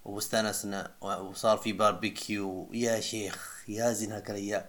واستانسنا 0.05 0.91
وصار 1.01 1.58
في 1.58 1.74
باربيكيو. 1.74 2.69
يا 2.74 3.00
شيخ 3.00 3.63
يا 3.67 3.93
زين 3.93 4.12
هاك 4.12 4.29
الأيام 4.29 4.65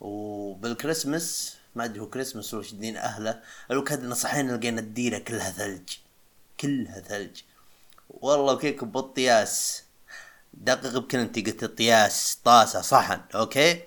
وبالكريسماس 0.00 1.56
ما 1.76 1.84
أدري 1.84 2.00
هو 2.00 2.10
كريسماس 2.10 2.54
ولا 2.54 2.62
شدين 2.62 2.96
أهله 2.96 3.42
لو 3.70 3.84
كان 3.84 4.14
صحينا 4.14 4.52
لقينا 4.52 4.80
الديرة 4.80 5.18
كلها 5.18 5.50
ثلج 5.50 5.88
كلها 6.60 7.00
ثلج. 7.00 7.40
والله 8.10 8.58
وكيلك 8.58 8.84
بالطياس. 8.84 9.82
دقق 10.54 10.98
بكلمتي 10.98 11.40
قلت 11.42 11.62
الطياس 11.62 12.38
طاسة 12.44 12.80
صحن 12.80 13.20
أوكي؟ 13.34 13.82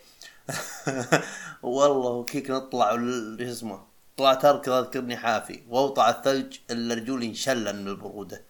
والله 1.64 2.24
وكيلك 2.24 2.50
نطلع 2.50 2.96
شو 2.96 3.52
اسمه 3.52 3.84
طلعت 4.18 4.46
اركض 4.46 4.70
أذكرني 4.72 5.18
حافي. 5.18 5.64
واوطع 5.70 6.10
الثلج 6.10 6.58
إلا 6.72 6.96
رجولي 6.96 7.26
انشلن 7.26 7.76
من 7.76 7.88
البرودة. 7.88 8.42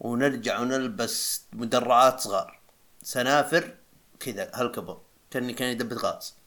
ونرجع 0.00 0.60
ونلبس 0.60 1.42
مدرعات 1.52 2.20
صغار. 2.20 2.60
سنافر 3.02 3.74
كذا 4.20 4.50
هالكبر. 4.54 5.00
كأني 5.30 5.52
كان 5.52 5.68
يدبت 5.68 5.98
غاز. 5.98 6.37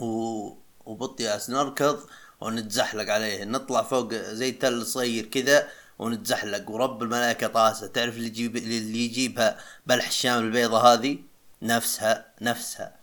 و... 0.00 0.52
وبالطياس 0.86 1.50
نركض 1.50 2.00
ونتزحلق 2.40 3.12
عليه. 3.12 3.44
نطلع 3.44 3.82
فوق 3.82 4.14
زي 4.14 4.52
تل 4.52 4.86
صغير 4.86 5.26
كذا 5.26 5.68
ونتزحلق. 5.98 6.70
ورب 6.70 7.02
الملائكة 7.02 7.46
طاسة. 7.46 7.86
تعرف 7.86 8.16
اللي 8.16 8.26
يجيب 8.26 8.56
اللي 8.56 9.04
يجيبها 9.04 9.58
بلح 9.86 10.06
الشام 10.06 10.38
البيضة 10.44 10.92
هذه؟ 10.92 11.18
نفسها 11.62 12.26
نفسها. 12.40 12.96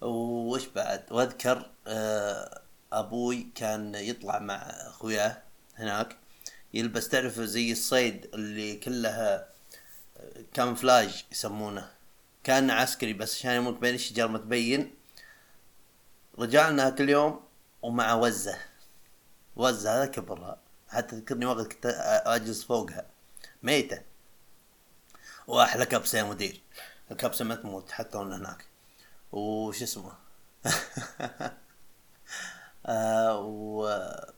وش 0.00 0.66
بعد؟ 0.66 1.04
وأذكر 1.10 1.70
آه، 1.86 2.60
أبوي 2.92 3.46
كان 3.54 3.94
يطلع 3.94 4.38
مع 4.38 4.54
أخوياه 4.70 5.42
هناك. 5.76 6.16
يلبس 6.74 7.08
تعرف 7.08 7.40
زي 7.40 7.72
الصيد 7.72 8.26
اللي 8.34 8.76
كلها 8.76 9.48
كامفلاج 10.54 11.24
يسمونه. 11.32 11.88
كان 12.44 12.70
عسكري 12.70 13.12
بس 13.12 13.36
عشان 13.38 13.50
يموت 13.50 13.78
بين 13.78 13.94
الشجر 13.94 14.28
ما 14.28 14.38
تبين. 14.38 14.94
رجعنا 16.38 16.90
كل 16.90 17.08
يوم 17.08 17.40
ومع 17.82 18.14
وزة. 18.14 18.58
وزة 19.56 19.96
هذا 19.96 20.06
كبرها 20.06 20.58
حتى 20.88 21.16
تذكرني 21.16 21.46
وقت 21.46 21.72
كنت 21.72 21.86
أجلس 22.26 22.64
فوقها. 22.64 23.06
ميتة. 23.62 24.02
وأحلى 25.46 25.86
كبسة 25.86 26.18
يا 26.18 26.24
مدير. 26.24 26.62
الكبسة 27.10 27.44
ما 27.44 27.54
تموت 27.54 27.90
حتى 27.90 28.18
وأنا 28.18 28.36
هناك. 28.36 28.64
وش 29.32 29.82
اسمه؟ 29.82 30.12
آه 32.86 34.32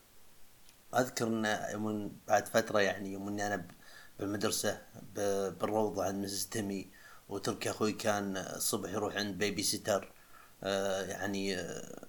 اذكر 0.94 1.26
إن 1.26 1.44
يوم 1.72 2.18
بعد 2.28 2.48
فترة 2.48 2.80
يعني 2.80 3.12
يوم 3.12 3.28
إني 3.28 3.46
أنا 3.46 3.68
بالمدرسة 4.18 4.82
بالروضة 5.14 6.04
عند 6.04 6.24
مسز 6.24 6.46
تيمي 6.46 6.90
وتركي 7.28 7.70
أخوي 7.70 7.92
كان 7.92 8.36
الصبح 8.36 8.90
يروح 8.90 9.16
عند 9.16 9.38
بيبي 9.38 9.62
سيتر. 9.62 10.12
يعني 10.62 11.56
آه 11.56 12.06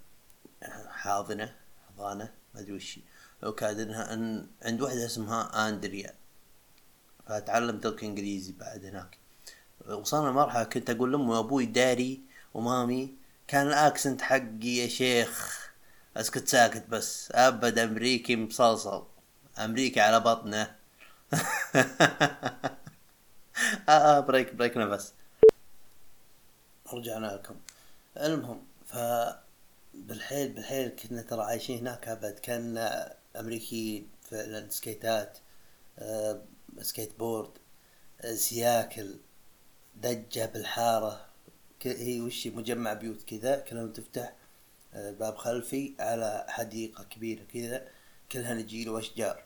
حاضنة 0.90 1.56
حضانة 1.88 2.34
ما 2.54 2.62
أدري 2.62 2.74
وش 2.74 3.00
وكاد 3.44 3.80
انها 3.80 4.14
أن 4.14 4.48
عند 4.64 4.82
واحدة 4.82 5.06
اسمها 5.06 5.70
آندريا. 5.70 6.14
فتعلم 7.28 7.80
تركي 7.80 8.06
إنجليزي 8.06 8.54
بعد 8.60 8.86
هناك. 8.86 9.18
وصلنا 9.88 10.32
مرحلة 10.32 10.64
كنت 10.64 10.90
أقول 10.90 11.12
لأمي 11.12 11.26
وأبوي 11.26 11.66
daddy 11.66 12.22
و 12.54 12.64
mommy 12.64 13.16
كان 13.48 13.68
ال 13.68 13.75
accent 13.75 14.22
حقي 14.22 14.68
يا 14.78 14.88
شيخ 14.88 15.70
أسكت 16.18 16.48
ساكت 16.48 16.86
بس. 16.90 17.32
أبد 17.32 17.80
أمريكي 17.80 18.36
مصلصل. 18.36 19.08
أمريكي 19.60 20.00
على 20.00 20.20
بطنه. 20.20 20.76
آه, 23.90 24.18
آه 24.18 24.20
break 24.20 24.54
break 24.54 24.78
نفس. 24.78 25.14
رجعنا 26.94 27.28
لكم. 27.28 27.56
المهم 28.20 28.68
ف 28.86 28.98
بالحيل 29.94 30.54
بالحيل 30.54 30.90
كنا 30.90 31.22
ترى 31.22 31.42
عايشين 31.42 31.78
هناك 31.78 32.08
أبد. 32.08 32.40
كان 32.40 32.78
أمريكي 33.36 34.06
فعلا 34.22 34.70
سكيتات 34.70 35.38
آه 36.00 36.42
سكيت 36.82 37.20
بورد 37.20 37.52
آه 38.22 38.34
سياكل 38.36 39.16
دجة 39.96 40.46
بالحارة 40.46 41.26
هي 41.86 42.22
وش 42.22 42.48
مجمع 42.48 42.94
بيوت 42.94 43.24
كذا 43.24 43.60
كلها 43.60 43.88
تفتح 43.88 44.34
آه، 44.94 45.12
باب 45.12 45.36
خلفي 45.38 45.94
على 46.00 46.46
حديقة 46.50 47.04
كبيرة 47.04 47.44
كذا 47.44 47.88
كلها 48.32 48.54
نجيل 48.54 48.90
وأشجار. 48.90 49.44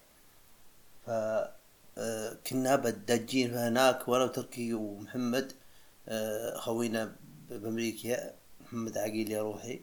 ف 1.06 1.10
آه، 1.98 2.34
كنا 2.48 2.74
أبد 2.74 3.06
هناك 3.68 4.08
وأنا 4.08 4.24
وتركي 4.24 4.74
ومحمد 4.74 5.53
خوينا 6.56 7.15
بأمريكا 7.50 8.34
محمد 8.74 8.98
عقيل 8.98 9.32
يا 9.32 9.42
روحي. 9.42 9.82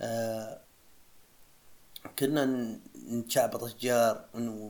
آه، 0.00 0.60
كنا 2.18 2.44
نتشعبط 3.10 3.64
أشجار 3.64 4.24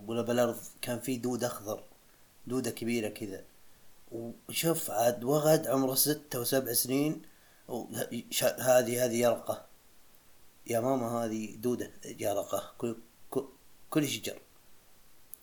ولا 0.07 0.23
بالأرض 0.23 0.57
كان 0.83 1.01
في 1.01 1.17
دود 1.17 1.45
أخضر 1.45 1.83
دودة 2.47 2.71
كبيرة 2.71 3.09
كذا. 3.09 3.45
وشوف 4.13 4.91
عاد 4.91 5.25
وغد 5.25 5.67
عمره 5.67 5.95
ستة 5.95 6.41
وسبع 6.41 6.73
سنين 6.73 7.23
هذه 8.59 9.05
هذه 9.05 9.17
يرقة. 9.17 9.67
يا 10.67 10.81
ماما 10.81 11.25
هذه 11.25 11.57
دودة 11.57 11.91
يرقة 12.05 12.73
كل 12.79 12.97
كل 13.91 14.09
شجر 14.09 14.39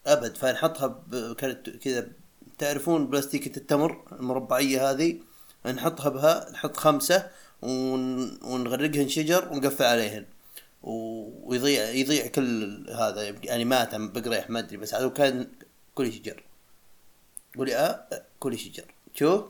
أبد 0.07 0.37
فنحطها 0.37 1.03
كذا. 1.81 2.11
تعرفون 2.57 3.07
بلاستيكة 3.07 3.59
التمر 3.59 4.05
المربعية 4.11 4.91
هذه؟ 4.91 5.19
نحطها 5.65 6.09
بها 6.09 6.49
نحط 6.51 6.77
خمسة 6.77 7.31
ونغرقهن 7.61 9.09
شجر 9.09 9.53
ونقفل 9.53 9.85
عليهن. 9.85 10.25
ويضيع 10.83 11.89
يضيع 11.89 12.27
كل 12.27 12.85
هذا 12.89 13.23
يعني 13.23 13.65
مات 13.65 13.95
بقريح 13.95 14.49
ما 14.49 14.59
أدري 14.59 14.77
بس 14.77 14.93
هذا 14.93 15.09
كان 15.09 15.47
كل 15.95 16.13
شجر. 16.13 16.43
قولي 17.57 17.75
آه 17.75 18.25
كل 18.39 18.57
شجر. 18.57 18.85
شوف 19.13 19.41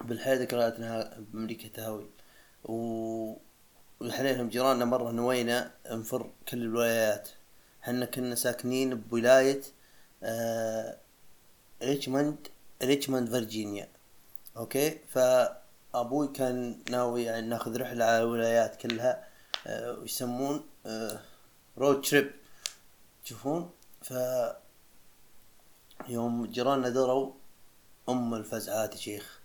بالحياة 0.00 0.34
ذكرياتنا 0.34 1.18
بأمريكا 1.18 1.68
تهاوي 1.68 2.06
و 2.64 3.36
وحنينهم 4.00 4.48
جيراننا 4.48 4.84
مرة 4.84 5.10
نوينا 5.10 5.70
نفر 5.90 6.30
كل 6.48 6.62
الولايات. 6.62 7.28
حنا 7.80 8.06
كنا 8.06 8.34
ساكنين 8.34 8.94
بولاية 8.94 9.62
آه 10.22 10.96
ريتشموند 11.82 12.36
ريتشموند 12.82 13.30
فيرجينيا. 13.30 13.88
أوكي؟ 14.56 14.98
فابوي 15.92 16.28
كان 16.28 16.82
ناوي 16.90 17.22
يعني 17.22 17.46
ناخذ 17.46 17.80
رحلة 17.80 18.04
على 18.04 18.22
الولايات 18.22 18.76
كلها 18.76 19.28
آه 19.66 19.98
ويسمون 19.98 20.64
آه 20.86 21.20
road 21.78 22.02
trip 22.02 22.30
تشوفون؟ 23.24 23.70
ف 24.02 24.14
يوم 26.08 26.46
جيراننا 26.46 26.88
دروا 26.88 27.32
أم 28.08 28.34
الفزعات 28.34 28.94
يا 28.94 28.98
شيخ. 29.00 29.40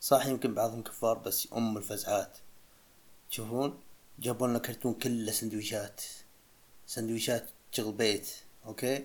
صح 0.00 0.26
يمكن 0.26 0.54
بعضهم 0.54 0.82
كفار 0.82 1.18
بس 1.18 1.48
أم 1.52 1.76
الفزعات. 1.76 2.38
تشوفون؟ 3.30 3.80
جابوا 4.18 4.46
لنا 4.46 4.58
كرتون 4.58 4.94
كله 4.94 5.32
سندويشات. 5.32 6.02
سندويشات 6.86 7.50
شغل 7.72 7.92
بيت 7.92 8.30
أوكي؟ 8.66 9.04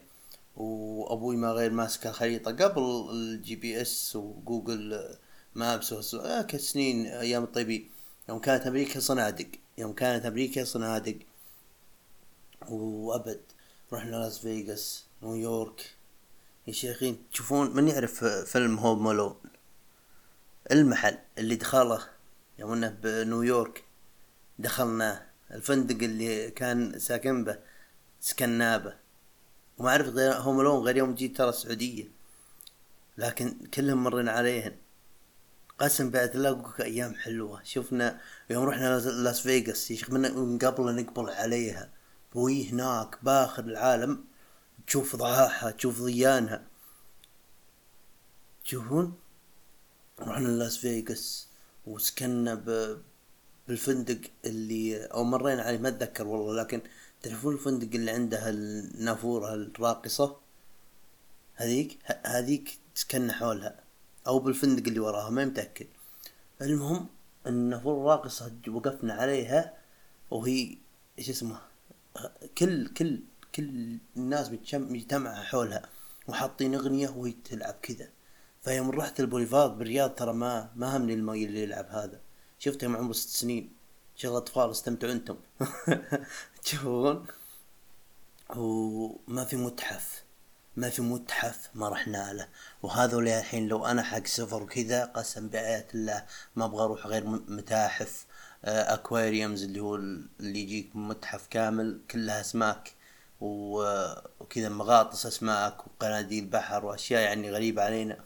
وأبوي 0.55 1.35
ما 1.35 1.51
غير 1.51 1.71
ماسك 1.71 2.07
الخريطة. 2.07 2.51
قبل 2.51 3.09
ال 3.11 3.55
GPS 3.55 3.81
و 3.81 4.15
Google 4.15 5.17
Maps 5.57 6.13
آه 6.13 6.47
سنين 6.57 7.05
أيام 7.07 7.43
الطيبين 7.43 7.89
يوم 8.29 8.39
كانت 8.39 8.67
أمريكا 8.67 8.99
صنادق 8.99 9.47
يوم 9.77 9.93
كانت 9.93 10.25
أمريكا 10.25 10.63
صنادق 10.63 11.17
وأبد. 12.69 13.41
رحنا 13.93 14.15
لاس 14.15 14.39
فيغاس 14.39 15.05
نيويورك. 15.23 15.95
يا 16.67 16.73
شيخين 16.73 17.29
تشوفون؟ 17.31 17.75
من 17.75 17.87
يعرف 17.87 18.25
فيلم 18.25 18.79
Home 18.79 19.03
Alone 19.03 19.35
المحل 20.71 21.17
اللي 21.37 21.55
دخله. 21.55 22.09
يوم 22.59 22.73
إنه 22.73 22.89
بنيويورك. 22.89 23.83
دخلناه 24.59 25.25
الفندق 25.51 26.03
اللي 26.03 26.51
كان 26.51 26.99
ساكن 26.99 27.43
به 27.43 27.59
سكناه 28.19 28.77
به 28.77 28.95
وما 29.77 29.97
غير 29.97 30.33
هوم 30.33 30.61
لون 30.61 30.83
غير 30.83 30.97
يوم 30.97 31.15
جيت 31.15 31.37
ترى 31.37 31.49
السعودية. 31.49 32.11
لكن 33.17 33.67
كلهم 33.73 34.03
مرينا 34.03 34.31
عليهن. 34.31 34.75
قسم 35.79 36.09
بعد 36.09 36.35
الله 36.35 36.73
أيام 36.79 37.15
حلوة. 37.15 37.63
شفنا 37.63 38.21
يوم 38.49 38.63
رحنا 38.63 38.99
لاس 38.99 39.39
فيغاس 39.39 39.91
يا 39.91 39.95
شيخ 39.95 40.09
من 40.09 40.57
قبل 40.57 40.95
نقبل 40.95 41.29
عليها. 41.29 41.89
وهي 42.35 42.69
هناك 42.69 43.23
باخر 43.23 43.63
العالم 43.63 44.25
تشوف 44.87 45.15
ضحاها 45.15 45.71
تشوف 45.71 46.01
ضيانها. 46.01 46.67
تشوفون؟ 48.63 49.19
رحنا 50.19 50.47
لاس 50.47 50.77
فيغاس 50.77 51.47
وسكننا 51.85 52.55
ب... 52.55 52.97
بالفندق 53.67 54.21
اللي 54.45 55.05
أو 55.05 55.23
مرينا 55.23 55.63
عليه 55.63 55.77
ما 55.77 55.89
أتذكر 55.89 56.27
والله 56.27 56.61
لكن 56.61 56.81
تعرفون 57.21 57.53
الفندق 57.53 57.95
اللي 57.95 58.11
عنده 58.11 58.49
النافورة 58.49 59.53
الراقصة؟ 59.53 60.37
هذيك؟ 61.55 61.99
هذيك 62.25 62.79
سكننا 62.95 63.33
حولها. 63.33 63.86
أو 64.27 64.39
بالفندق 64.39 64.87
اللي 64.87 64.99
وراها 64.99 65.29
ما 65.29 65.45
متأكد. 65.45 65.87
المهم 66.61 67.07
النافورة 67.47 68.01
الراقصة 68.01 68.51
وقفنا 68.67 69.13
عليها 69.13 69.73
وهي 70.31 70.77
إيش 71.19 71.29
اسمه 71.29 71.61
كل 72.57 72.87
كل 72.87 73.19
كل 73.55 73.97
الناس 74.17 74.51
مجتمعة 74.73 75.43
حولها 75.43 75.89
وحاطين 76.27 76.75
أغنية 76.75 77.09
وهي 77.09 77.31
تلعب 77.31 77.73
كذا. 77.81 78.09
فيوم 78.61 78.91
رحت 78.91 79.19
البوليفارد 79.19 79.77
بالرياض 79.77 80.15
ترى 80.15 80.33
ما 80.33 80.71
ما 80.75 80.97
همني 80.97 81.13
المي 81.13 81.45
اللي 81.45 81.63
يلعب 81.63 81.85
هذا. 81.89 82.21
شفته 82.59 82.85
يوم 82.85 82.95
عمره 82.95 83.13
ست 83.13 83.29
سنين. 83.29 83.73
شغل 84.15 84.35
أطفال 84.35 84.71
استمتعوا 84.71 85.13
أنتم. 85.13 85.35
تشوفون 86.63 87.25
وما 88.55 89.45
في 89.45 89.55
متحف. 89.55 90.26
ما 90.77 90.89
في 90.89 91.01
متحف 91.01 91.69
ما 91.75 91.89
رحنا 91.89 92.33
له 92.33 92.47
وهذول 92.83 93.27
الحين 93.27 93.67
لو 93.67 93.85
أنا 93.85 94.03
حق 94.03 94.27
سفر 94.27 94.63
وكذا 94.63 95.05
قسم 95.05 95.47
بآيات 95.49 95.95
الله 95.95 96.25
ما 96.55 96.65
أبغى 96.65 96.83
أروح 96.83 97.07
غير 97.07 97.25
متاحف 97.27 98.25
أكواريومز 98.65 99.63
اللي 99.63 99.79
هو 99.79 99.95
اللي 99.95 100.59
يجيك 100.59 100.95
متحف 100.95 101.47
كامل 101.47 102.01
كلها 102.11 102.41
أسماك 102.41 102.93
وكذا 103.41 104.69
مغاطس 104.69 105.25
أسماك 105.25 105.87
وقناديل 105.87 106.45
بحر 106.45 106.85
وأشياء 106.85 107.21
يعني 107.21 107.51
غريبة 107.51 107.83
علينا. 107.83 108.17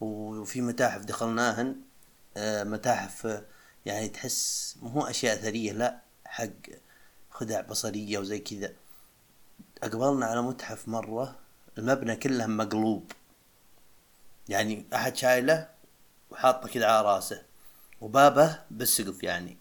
وفي 0.00 0.60
متاحف 0.60 1.04
دخلناهن 1.04 1.76
آه، 2.36 2.64
متاحف 2.64 3.42
يعني 3.86 4.08
تحس 4.08 4.76
مو 4.82 5.02
أشياء 5.02 5.34
اثريه 5.34 5.72
لا 5.72 6.00
حق 6.24 6.48
خدع 7.30 7.60
بصرية 7.60 8.18
وزي 8.18 8.38
كذا. 8.38 8.72
أقبلنا 9.82 10.26
على 10.26 10.42
متحف 10.42 10.88
مرة 10.88 11.45
المبنى 11.78 12.16
كله 12.16 12.46
مقلوب. 12.46 13.12
يعني 14.48 14.86
أحد 14.94 15.16
شايله 15.16 15.68
وحاطه 16.30 16.68
كذا 16.68 16.86
على 16.86 17.06
راسه. 17.06 17.42
وبابه 18.00 18.62
بالسقف 18.70 19.22
يعني. 19.22 19.56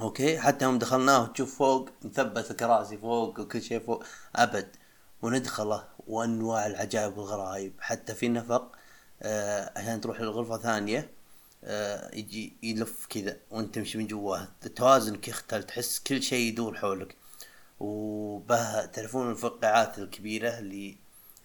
أوكي؟ 0.00 0.38
حتى 0.38 0.64
يوم 0.64 0.78
دخلناه 0.78 1.26
تشوف 1.26 1.58
فوق 1.58 1.90
مثبت 2.02 2.50
الكراسي 2.50 2.98
فوق 2.98 3.40
وكل 3.40 3.62
شيء 3.62 3.80
فوق. 3.80 4.04
أبد. 4.36 4.76
وندخله. 5.22 5.88
وأنواع 6.06 6.66
العجائب 6.66 7.18
والغرائب. 7.18 7.72
حتى 7.80 8.14
في 8.14 8.28
نفق 8.28 8.76
آه 9.22 9.72
عشان 9.76 10.00
تروح 10.00 10.20
لغرفة 10.20 10.58
ثانية 10.58 11.10
آه 11.64 12.14
يجي 12.14 12.56
يلف 12.62 13.06
كذا 13.06 13.36
وأنت 13.50 13.74
تمشي 13.74 13.98
من 13.98 14.06
جواه 14.06 14.48
توازنك 14.76 15.28
يختل 15.28 15.62
تحس 15.62 15.98
كل 15.98 16.22
شيء 16.22 16.48
يدور 16.48 16.76
حولك. 16.76 17.16
وبه 17.84 18.86
تعرفون 18.86 19.30
الفقاعات 19.30 19.98
الكبيرة 19.98 20.58
اللي 20.58 20.96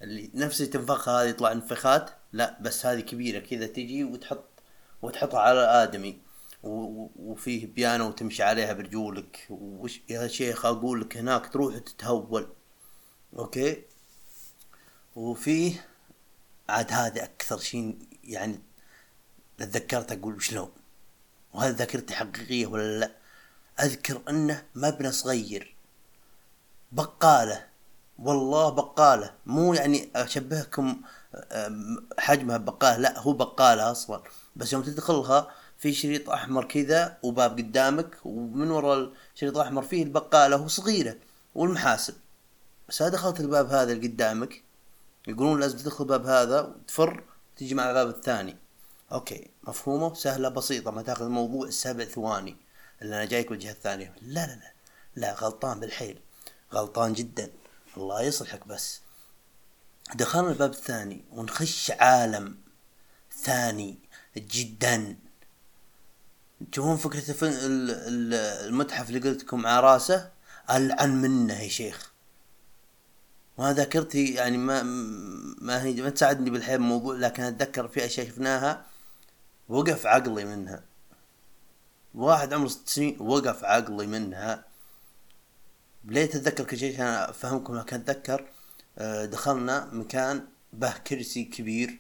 اللي 0.02 0.32
نفس 0.34 0.58
تنفخها 0.58 1.24
هذه 1.24 1.30
يطلع 1.30 1.52
انفخات. 1.52 2.10
لا 2.34 2.58
بس 2.62 2.86
هذه 2.86 3.00
كبيرة 3.00 3.40
كذا 3.40 3.68
تجي 3.68 4.04
وتحط 4.04 4.46
وتحطها 5.02 5.40
على 5.40 5.60
آدمي. 5.60 6.22
وفيه 6.64 7.68
بيانو 7.68 8.08
وتمشي 8.08 8.44
عليها 8.44 8.74
برجولك. 8.74 9.48
وش 9.50 10.02
يا 10.10 10.28
شيخ 10.28 10.66
أقول 10.66 11.02
لك 11.02 11.18
هناك 11.18 11.54
تروح 11.54 11.78
تتهول. 11.78 12.48
أوكي؟ 13.38 13.84
وفيه 15.16 15.88
عاد 16.70 16.92
هذا 16.92 17.24
أكثر 17.24 17.58
شيء 17.58 17.98
يعني 18.24 18.60
تذكرت 19.58 20.12
أقول 20.12 20.36
وشلون 20.36 20.72
وهذا 21.54 21.76
ذاكرتي 21.76 22.16
حقيقية 22.16 22.68
ولا 22.68 23.00
لا؟ 23.00 23.12
أذكر 23.84 24.22
أنه 24.30 24.64
مبنى 24.76 25.12
صغير. 25.12 25.79
بقالة. 26.92 27.66
والله 28.20 28.70
بقالة. 28.70 29.34
مو 29.46 29.74
يعني 29.74 30.10
أشبهكم 30.16 31.02
حجمها 32.20 32.58
بقالة. 32.58 32.98
لا 32.98 33.20
هو 33.20 33.34
بقالة 33.34 33.92
أصلا. 33.92 34.24
بس 34.56 34.74
يوم 34.74 34.84
تدخلها 34.84 35.52
في 35.78 35.94
شريط 35.94 36.30
أحمر 36.30 36.66
كذا 36.66 37.18
وباب 37.24 37.58
قدامك 37.58 38.18
ومن 38.26 38.72
وراء 38.72 39.12
الشريط 39.36 39.58
الأحمر 39.58 39.82
فيه 39.82 40.04
البقالة 40.04 40.62
وصغيرة 40.62 41.16
والمحاسب. 41.56 42.14
بس 42.90 43.04
دخلت 43.04 43.40
الباب 43.40 43.68
هذا 43.68 43.92
اللي 43.92 44.08
قدامك 44.08 44.64
يقولون 45.28 45.60
لازم 45.60 45.78
تدخل 45.78 46.04
الباب 46.04 46.26
هذا 46.26 46.62
وتفر 46.62 47.24
تجي 47.58 47.76
مع 47.76 47.90
الباب 47.90 48.08
الثاني. 48.08 48.58
أوكي 49.12 49.50
مفهومة؟ 49.64 50.14
سهلة 50.14 50.50
بسيطة. 50.50 50.92
ما 50.92 51.02
تأخذ 51.02 51.26
الموضوع 51.26 51.70
سبع 51.70 52.06
ثواني. 52.06 52.58
اللي 53.02 53.16
أنا 53.16 53.26
جايك 53.26 53.50
بالجهة 53.50 53.72
الثانية. 53.72 54.16
لا 54.22 54.48
لا 54.48 54.52
لا. 54.52 54.74
لا 55.16 55.34
غلطان 55.34 55.80
بالحيل. 55.80 56.20
غلطان 56.74 57.14
جدا. 57.14 57.52
الله 57.98 58.22
يصلحك 58.22 58.68
بس. 58.68 59.02
دخلنا 60.16 60.50
الباب 60.50 60.72
الثاني 60.72 61.26
ونخش 61.32 61.92
عالم 61.92 62.58
ثاني 63.44 64.00
جدا. 64.38 65.16
تشوفون 66.72 66.98
فكرة 66.98 67.24
المتحف 68.68 69.10
اللي 69.10 69.30
قلت 69.30 69.44
لكم 69.44 69.68
على 69.68 69.80
رأسه؟ 69.80 70.32
ألعن 70.70 71.22
منه 71.22 71.62
يا 71.62 71.70
شيخ. 71.70 72.12
وأنا 73.58 73.74
ذاكرتي 73.74 74.34
يعني 74.34 74.58
ما 74.58 74.84
ما 75.62 75.84
هي 75.84 76.02
ما 76.02 76.10
تساعدني 76.10 76.50
بالحياة 76.50 76.78
بموضوع 76.78 77.16
لكن 77.16 77.44
أتذكر 77.44 77.88
في 77.88 78.06
أشياء 78.06 78.28
شفناها. 78.28 78.86
وقف 79.70 80.06
عقلي 80.06 80.46
منها. 80.46 80.84
واحد 82.16 82.54
عمره 82.54 82.68
ست 82.68 82.90
سنين 82.90 83.18
وقف 83.20 83.64
عقلي 83.64 84.08
منها. 84.08 84.69
ليه 86.06 86.26
تتذكر 86.26 86.64
كل 86.64 86.78
شيء 86.78 86.94
عشان 86.94 87.06
أفهمكم 87.06 87.76
لكن 87.76 87.96
أتذكر 87.96 88.48
آه، 88.98 89.26
دخلنا 89.26 89.90
مكان 89.94 90.48
به 90.74 90.98
كرسي 90.98 91.44
كبير. 91.44 92.00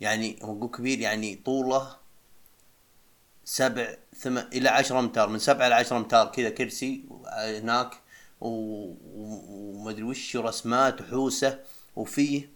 يعني 0.00 0.38
هو 0.42 0.68
كبير 0.68 1.00
يعني 1.00 1.34
طوله 1.36 1.96
سبع 3.44 3.96
ثم 4.18 4.38
إلى 4.38 4.68
عشرة 4.68 4.98
امتار 4.98 5.28
من 5.28 5.38
سبعة 5.38 5.66
إلى 5.66 5.74
عشرة 5.74 5.96
امتار 5.96 6.26
كذا 6.32 6.50
كرسي 6.50 7.04
هناك. 7.26 7.94
وما 8.40 9.90
أدري 9.90 10.02
وش 10.02 10.36
رسمات 10.36 11.00
وحوسة 11.00 11.60
وفيه 11.96 12.50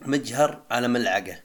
مجهر 0.00 0.62
على 0.70 0.88
ملعقة. 0.88 1.40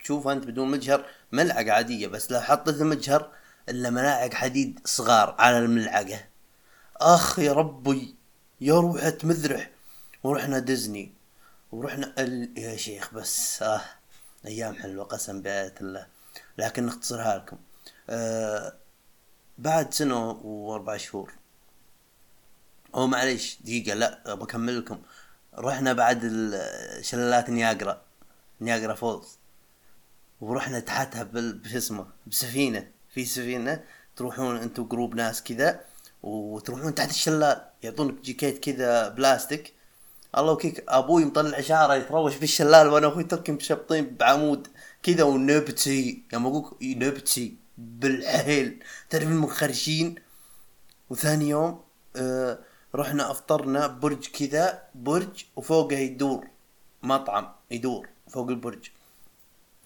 تشوف 0.00 0.28
أنت 0.28 0.44
بدون 0.44 0.70
مجهر 0.70 1.06
ملعقة 1.32 1.72
عادية 1.72 2.06
بس 2.06 2.30
لو 2.32 2.40
حطيت 2.40 2.80
المجهر 2.80 3.32
إلا 3.68 3.90
ملاعق 3.90 4.34
حديد 4.34 4.80
صغار 4.84 5.36
على 5.38 5.58
الملعقة. 5.58 6.20
أخ 7.00 7.38
يا 7.38 7.52
ربي 7.52 8.14
يا 8.60 8.74
روحة 8.80 9.18
مذرح. 9.24 9.70
ورحنا 10.22 10.58
ديزني 10.58 11.12
ورحنا 11.72 12.14
ال... 12.18 12.58
يا 12.58 12.76
شيخ 12.76 13.14
بس 13.14 13.62
آه 13.62 13.80
أيام 14.46 14.74
حلوة 14.74 15.04
قسم 15.04 15.42
بآية 15.42 15.74
الله. 15.80 16.06
لكن 16.58 16.86
نختصرها 16.86 17.38
لكم. 17.38 17.58
آه 18.10 18.74
بعد 19.58 19.94
سنة 19.94 20.30
وأربع 20.30 20.96
شهور. 20.96 21.32
أو 22.94 23.06
معليش 23.06 23.58
دقيقة 23.62 23.94
لا 23.94 24.34
بكمل 24.34 24.78
لكم. 24.78 25.02
رحنا 25.54 25.92
بعد 25.92 26.20
شلالات 27.00 27.50
نياجرا 27.50 28.02
نياجرا 28.60 28.94
فولز. 28.94 29.38
ورحنا 30.40 30.80
تحتها 30.80 31.22
بش 31.22 31.74
اسمه 31.74 32.06
بسفينة. 32.26 32.90
في 33.10 33.24
سفينة 33.24 33.84
تروحون 34.16 34.56
أنتم 34.56 34.88
group 34.88 35.14
ناس 35.14 35.42
كذا. 35.42 35.84
وتروحون 36.22 36.94
تحت 36.94 37.10
الشلال 37.10 37.60
يعطونك 37.82 38.20
جيكيت 38.20 38.58
كذا 38.58 39.08
بلاستيك. 39.08 39.74
الله 40.38 40.52
وكيلك 40.52 40.84
أبوي 40.88 41.24
مطلع 41.24 41.58
اشاره 41.58 41.94
يتروش 41.94 42.34
في 42.34 42.42
الشلال 42.42 42.88
وأنا 42.88 43.08
أخوي 43.08 43.24
تركي 43.24 43.52
مشبطين 43.52 44.16
بعمود 44.16 44.68
كذا 45.02 45.22
ونبتي 45.22 46.22
يوم 46.32 46.46
أقول 46.46 46.76
نبتي 46.82 47.56
بالحيل 47.78 48.82
تعرف 49.10 49.24
المخرشين 49.24 50.14
وثاني 51.10 51.48
يوم 51.48 51.80
آه 52.16 52.58
رحنا 52.94 53.30
أفطرنا 53.30 53.86
برج 53.86 54.26
كذا 54.26 54.82
برج 54.94 55.44
وفوقه 55.56 55.96
يدور 55.96 56.46
مطعم 57.02 57.48
يدور 57.70 58.08
فوق 58.28 58.48
البرج. 58.48 58.90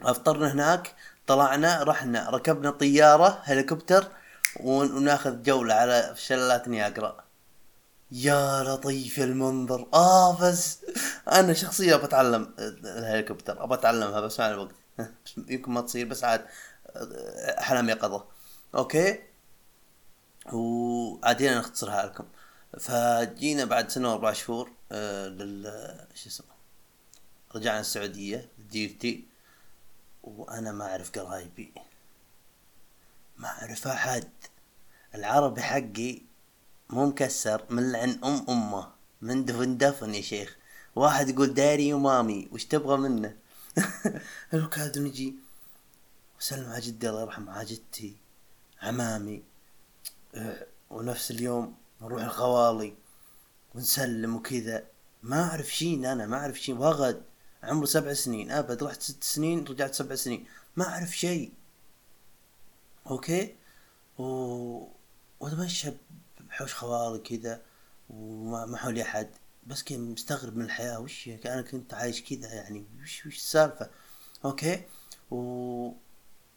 أفطرنا 0.01 0.53
هناك 0.53 0.95
طلعنا 1.27 1.83
رحنا 1.83 2.31
ركبنا 2.31 2.71
طيارة 2.71 3.40
هليكوبتر 3.45 4.09
وناخذ 4.61 5.43
جولة 5.43 5.75
على 5.75 6.15
شلالات 6.17 6.69
نياجرا. 6.69 7.25
يا 8.12 8.62
لطيف 8.62 9.19
المنظر. 9.19 9.88
آه 9.95 10.41
بس 10.41 10.79
أنا 11.33 11.53
شخصيا 11.53 11.97
بتعلم 11.97 12.55
الهليكوبتر 12.59 13.65
ابى 13.65 13.75
أتعلمها 13.75 14.21
بس 14.21 14.41
مع 14.41 14.51
الوقت. 14.51 14.75
يمكن 15.49 15.73
ما 15.73 15.81
تصير 15.81 16.07
بس 16.07 16.25
عاد 16.25 16.47
احلام 17.59 17.88
يقظة. 17.88 18.25
أوكي؟ 18.75 19.19
وعادين 20.53 21.59
نختصرها 21.59 22.07
لكم. 22.07 22.25
فجينا 22.81 23.65
بعد 23.65 23.91
سنة 23.91 24.11
وأربع 24.11 24.33
شهور 24.33 24.71
آه 24.93 25.29
لل 25.29 26.07
شو 26.15 26.29
اسمه 26.29 26.47
رجعنا 27.55 27.81
السعودية 27.81 28.49
ديرتي 28.71 29.25
وأنا 30.23 30.73
ما 30.73 30.85
أعرف 30.85 31.11
قرايبي. 31.11 31.75
ما 33.37 33.49
اعرف 33.49 33.87
احد 33.87 34.29
العربي 35.14 35.62
حقي 35.62 36.23
مو 36.90 37.07
مكسر 37.07 37.64
من 37.71 37.92
لعن 37.92 38.21
أم 38.25 38.45
أمه. 38.49 38.92
من 39.23 39.45
دفن 39.45 39.79
دفن 39.79 40.14
يا 40.14 40.21
شيخ. 40.21 40.57
واحد 40.97 41.29
يقول 41.29 41.55
داري 41.55 41.92
ومامي 41.92 42.49
وش 42.53 42.64
تبغى 42.64 42.97
منه؟ 42.97 43.37
الوكاد 44.55 44.99
نجي. 44.99 45.35
وسلم 46.40 46.75
جدي 46.77 47.09
الله 47.09 47.23
يرحمه 47.23 47.53
على 47.53 47.64
جدتي 47.64 48.16
عمامي. 48.83 49.42
أه، 50.35 50.66
ونفس 50.90 51.31
اليوم 51.31 51.75
نروح 52.03 52.23
الخوالي 52.23 52.95
ونسلم 53.75 54.37
وكذا. 54.37 54.85
ما 55.23 55.42
أعرف 55.49 55.75
شيء 55.75 56.12
أنا 56.12 56.27
ما 56.27 56.37
أعرف 56.37 56.61
شيء 56.61 56.75
وغد 56.75 57.23
عمره 57.62 57.87
سبع 57.87 58.12
سنين. 58.12 58.51
أبد 58.51 58.83
رحت 58.83 59.03
ست 59.03 59.25
سنين 59.25 59.64
رجعت 59.64 59.95
سبع 59.95 60.14
سنين. 60.14 60.47
ما 60.77 60.88
أعرف 60.88 61.16
شيء. 61.16 61.53
أوكي؟ 63.07 63.57
و 64.19 64.25
وأتمشى 65.41 65.93
بحوش 66.41 66.75
خوالي 66.75 67.19
كذا 67.19 67.62
وما 68.11 68.77
حولي 68.77 69.03
أحد. 69.03 69.29
بس 69.67 69.83
كنت 69.83 69.99
مستغرب 69.99 70.57
من 70.57 70.65
الحياة 70.65 71.01
وش 71.01 71.29
أنا 71.29 71.62
كنت 71.62 71.95
عايش 71.95 72.23
كذا 72.23 72.55
يعني. 72.55 72.85
وش 73.03 73.27
وش 73.27 73.37
السالفة؟ 73.37 73.91
أوكي؟ 74.45 74.83
و 75.31 75.93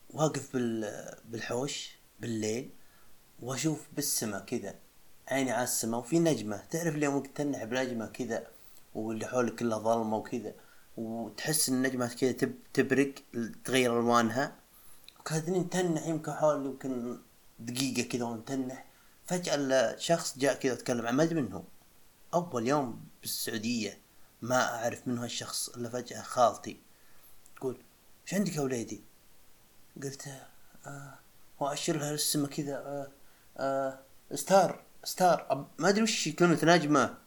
واقف 0.09 0.53
بال... 0.53 1.15
بالحوش 1.25 1.95
بالليل 2.19 2.69
وأشوف 3.39 3.87
بالسماء 3.95 4.45
كذا. 4.45 4.75
عيني 5.27 5.51
على 5.51 5.63
السماء 5.63 5.99
وفي 5.99 6.19
نجمة. 6.19 6.57
تعرف 6.57 6.95
اليوم 6.95 7.23
تنح 7.23 7.63
بنجمة 7.63 8.05
كذا 8.05 8.47
واللي 8.95 9.25
حولك 9.27 9.55
كلها 9.55 9.77
ظلمة 9.77 10.17
وكذا. 10.17 10.53
وتحس 10.97 11.69
إن 11.69 11.75
النجمة 11.75 12.13
كذا 12.13 12.31
تب... 12.31 12.55
تبرق 12.73 13.13
تغير 13.65 13.99
ألوانها. 13.99 14.55
وكادين 15.25 15.69
تنح 15.69 16.07
يمكن 16.07 16.31
حول 16.33 16.65
يمكن 16.65 17.17
دقيقة 17.59 18.09
كذا 18.09 18.23
ونتنح 18.23 18.85
فجأة 19.25 19.97
شخص 19.97 20.37
جاء 20.37 20.53
كذا 20.53 20.75
تكلم 20.75 21.07
عن 21.07 21.19
أدري 21.19 21.41
منه. 21.41 21.63
أول 22.33 22.67
يوم 22.67 23.05
بالسعودية 23.21 24.01
ما 24.41 24.75
أعرف 24.75 25.07
منه 25.07 25.23
هالشخص 25.23 25.69
إلا 25.69 25.89
فجأة 25.89 26.21
خالتي 26.21 26.79
تقول 27.55 27.77
إيش 28.23 28.33
عندك 28.33 28.55
يا 28.55 28.61
وليدي؟ 28.61 29.03
قلت 30.03 30.27
آه 30.87 31.19
واشر 31.59 31.97
لها 31.97 32.11
للسما 32.11 32.47
كذا 32.47 32.75
آه 32.75 33.07
آه 33.57 33.99
star 34.35 34.83
star 35.03 35.67
ما 35.77 35.89
أدري 35.89 36.03
وش 36.03 36.29
كلمة 36.29 36.59
نجمة. 36.63 37.17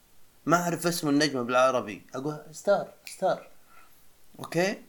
ما 0.47 0.57
أعرف 0.57 0.87
اسم 0.87 1.09
النجمة 1.09 1.43
بالعربي. 1.43 2.07
أقول 2.15 2.43
star 2.53 2.95
star. 3.07 3.51
أوكي؟ 4.39 4.88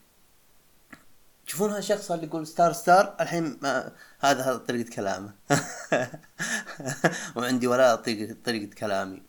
تشوفون 1.49 1.71
هالشخص 1.71 2.11
اللي 2.11 2.25
يقول 2.25 2.47
star 2.47 2.73
star 2.73 3.15
الحين 3.19 3.57
ما 3.61 3.91
هذا 4.19 4.41
هذا 4.43 4.57
طريقة 4.57 4.89
كلامه. 4.89 5.33
وعندي 7.35 7.67
ولا 7.67 7.95
طريقة 7.95 8.35
طريقة 8.45 8.75
كلامي. 8.75 9.21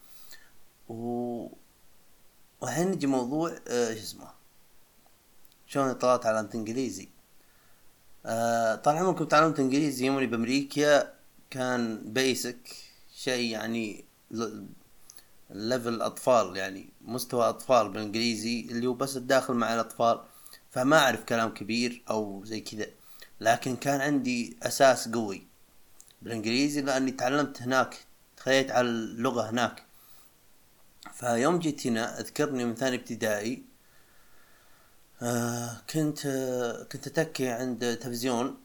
و 0.88 1.46
والحين 2.60 2.90
نجي 2.90 3.06
موضوع 3.06 3.56
آه 3.68 3.94
شو 3.94 4.00
اسمه؟ 4.00 4.30
شلون 5.66 5.92
طلعت 5.92 6.26
على 6.26 6.48
إنجليزي. 6.54 7.08
آه 8.26 8.74
طال 8.74 8.96
عمركم 8.96 9.24
تعلمت 9.24 9.60
إنجليزي 9.60 10.06
يومي 10.06 10.26
بأمريكا 10.26 11.12
كان 11.50 12.12
basic 12.12 12.68
شيء 13.14 13.52
يعني 13.52 14.04
level 15.50 16.02
أطفال 16.02 16.56
يعني 16.56 16.92
مستوى 17.00 17.48
أطفال 17.48 17.88
بالإنجليزي 17.88 18.60
اللي 18.70 18.86
هو 18.86 18.94
بس 18.94 19.16
الداخل 19.16 19.54
مع 19.54 19.74
الأطفال. 19.74 20.20
فما 20.70 20.98
أعرف 20.98 21.24
كلام 21.24 21.54
كبير 21.54 22.02
أو 22.10 22.44
زي 22.44 22.60
كذا. 22.60 22.86
لكن 23.40 23.76
كان 23.76 24.00
عندي 24.00 24.56
أساس 24.62 25.08
قوي 25.08 25.46
بالإنجليزي 26.22 26.80
لأني 26.80 27.10
تعلمت 27.10 27.62
هناك 27.62 27.98
تخيلت 28.36 28.70
على 28.70 28.88
اللغة 28.88 29.50
هناك. 29.50 29.84
فيوم 31.12 31.58
جيت 31.58 31.86
هنا 31.86 32.20
أذكرني 32.20 32.64
من 32.64 32.74
ثاني 32.74 32.96
ابتدائي 32.96 33.62
آه 35.22 35.80
كنت 35.90 36.26
آه 36.26 36.82
كنت 36.84 37.06
أتكي 37.06 37.48
عند 37.48 37.98
تلفزيون 38.02 38.60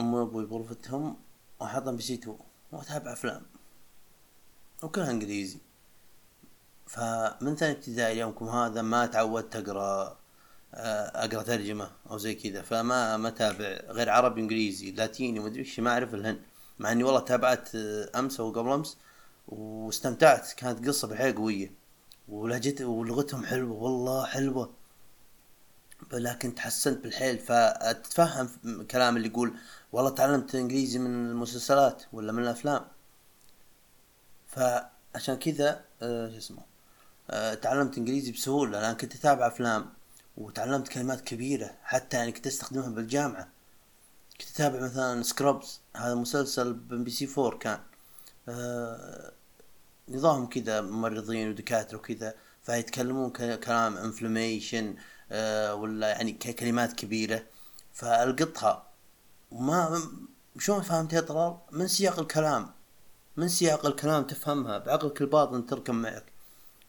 ام 0.00 0.14
وأبوي 0.14 0.46
بغرفتهم 0.46 1.16
وأحطهم 1.60 1.96
بسيتو 1.96 2.36
وأتابع 2.72 3.12
أفلام 3.12 3.42
وكلها 4.82 5.10
إنجليزي. 5.10 5.58
فمن 6.86 7.56
ثاني 7.56 7.72
ابتدائي 7.72 8.18
يومكم 8.18 8.48
هذا 8.48 8.82
ما 8.82 9.06
تعودت 9.06 9.56
أقرأ 9.56 10.21
أقرأ 10.74 11.42
ترجمة 11.42 11.90
أو 12.10 12.18
زي 12.18 12.34
كذا. 12.34 12.62
فما 12.62 13.16
ما 13.16 13.28
أتابع. 13.28 13.80
غير 13.88 14.10
عربي 14.10 14.40
إنجليزي 14.40 14.90
لاتيني 14.90 15.38
ما 15.40 15.46
أدري 15.46 15.72
ما 15.78 15.90
أعرف 15.90 16.14
الهن 16.14 16.38
مع 16.78 16.92
إني 16.92 17.04
والله 17.04 17.20
تابعت 17.20 17.74
آه، 17.74 18.10
أمس 18.18 18.40
أو 18.40 18.50
قبل 18.52 18.70
أمس 18.72 18.96
واستمتعت. 19.48 20.52
كانت 20.52 20.88
قصة 20.88 21.08
بالحيل 21.08 21.34
قوية. 21.36 21.72
ولهجت 22.28 22.80
ولغتهم 22.80 23.44
حلوة 23.46 23.82
والله 23.82 24.26
حلوة. 24.26 24.72
لكن 26.12 26.54
تحسنت 26.54 27.02
بالحيل. 27.02 27.38
فتتفهم 27.38 28.48
كلام 28.90 29.16
اللي 29.16 29.28
يقول 29.28 29.54
والله 29.92 30.10
تعلمت 30.10 30.54
إنجليزي 30.54 30.98
من 30.98 31.30
المسلسلات 31.30 32.02
ولا 32.12 32.32
من 32.32 32.42
الأفلام. 32.42 32.84
فعشان 34.48 35.36
كذا 35.36 35.84
آه 36.02 36.30
شو 36.30 36.36
اسمه 36.36 36.62
آه 37.30 37.54
تعلمت 37.54 37.98
إنجليزي 37.98 38.32
بسهولة. 38.32 38.80
لأن 38.80 38.94
كنت 38.96 39.14
أتابع 39.14 39.46
أفلام. 39.46 40.01
وتعلمت 40.36 40.88
كلمات 40.88 41.20
كبيرة 41.20 41.76
حتى 41.82 42.16
يعني 42.16 42.32
كنت 42.32 42.46
أستخدمها 42.46 42.88
بالجامعة. 42.88 43.48
كنت 44.40 44.50
أتابع 44.50 44.80
مثلا 44.80 45.22
Scrubs 45.22 45.80
هذا 45.96 46.14
مسلسل 46.14 46.72
MBC 46.74 47.26
4 47.26 47.58
كان. 47.58 47.80
آه 48.48 49.32
نظام 50.08 50.48
كذا 50.48 50.80
ممرضين 50.80 51.50
ودكاترة 51.50 51.96
وكذا 51.96 52.34
فيتكلمون 52.62 53.30
كلام 53.30 53.96
inflammation 53.96 54.96
آه 55.32 55.74
ولا 55.74 56.08
يعني 56.08 56.32
كلمات 56.32 56.92
كبيرة. 56.92 57.42
فألقطها. 57.92 58.86
وما 59.50 60.02
شلون 60.58 60.82
فهمتها 60.82 61.20
طلال 61.20 61.58
من 61.72 61.88
سياق 61.88 62.18
الكلام. 62.18 62.70
من 63.36 63.48
سياق 63.48 63.86
الكلام 63.86 64.24
تفهمها. 64.24 64.78
بعقلك 64.78 65.20
الباطن 65.20 65.66
تركب 65.66 65.94
معك. 65.94 66.32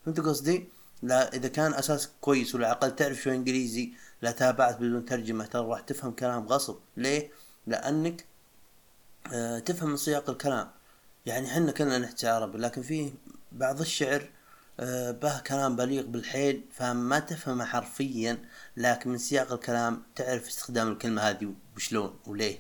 فهمت 0.06 0.20
قصدي؟ 0.20 0.70
لا 1.04 1.34
إذا 1.34 1.48
كان 1.48 1.74
أساس 1.74 2.10
كويس 2.22 2.56
والعقل 2.56 2.96
تعرف 2.96 3.18
شو 3.22 3.30
إنجليزي 3.30 3.94
لا 4.22 4.32
تابعت 4.32 4.78
بدون 4.78 5.06
ترجمة 5.06 5.46
ترى 5.46 5.68
راح 5.68 5.80
تفهم 5.80 6.12
كلام 6.12 6.48
غصب. 6.48 6.78
ليه؟ 6.98 7.32
لأنك 7.68 8.26
آه 9.34 9.60
تفهم 9.60 9.90
من 9.90 9.98
سياق 9.98 10.30
الكلام. 10.30 10.72
يعني 11.26 11.48
حنا 11.48 11.72
كلنا 11.72 11.98
نحكي 11.98 12.28
عربي 12.28 12.58
لكن 12.58 12.82
فيه 12.82 13.12
بعض 13.52 13.82
الشعر 13.82 14.30
آه 14.80 15.12
به 15.12 15.40
كلام 15.40 15.76
بليغ 15.76 16.04
بالحيل 16.06 16.64
فما 16.72 17.20
تفهمه 17.20 17.66
حرفيا 17.66 18.38
لكن 18.78 19.10
من 19.10 19.18
سياق 19.18 19.52
الكلام 19.54 20.04
تعرف 20.16 20.48
استخدام 20.48 20.92
الكلمة 20.92 21.22
هذه 21.22 21.54
وشلون 21.76 22.20
وليه. 22.28 22.60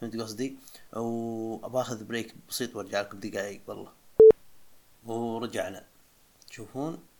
فهمت 0.00 0.16
قصدي؟ 0.16 0.56
وأباخذ 0.92 2.04
بريك 2.04 2.34
بسيط 2.48 2.76
وأرجع 2.76 3.00
لكم 3.00 3.20
دقائق 3.20 3.60
والله. 3.66 3.92
ورجعنا. 5.06 5.84
تشوفون 6.48 7.13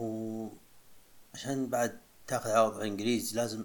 وعشان 0.00 1.66
بعد 1.66 2.00
تاخذ 2.26 2.50
عوض 2.50 2.72
على 2.74 2.82
الانجليزي 2.82 3.36
لازم 3.36 3.64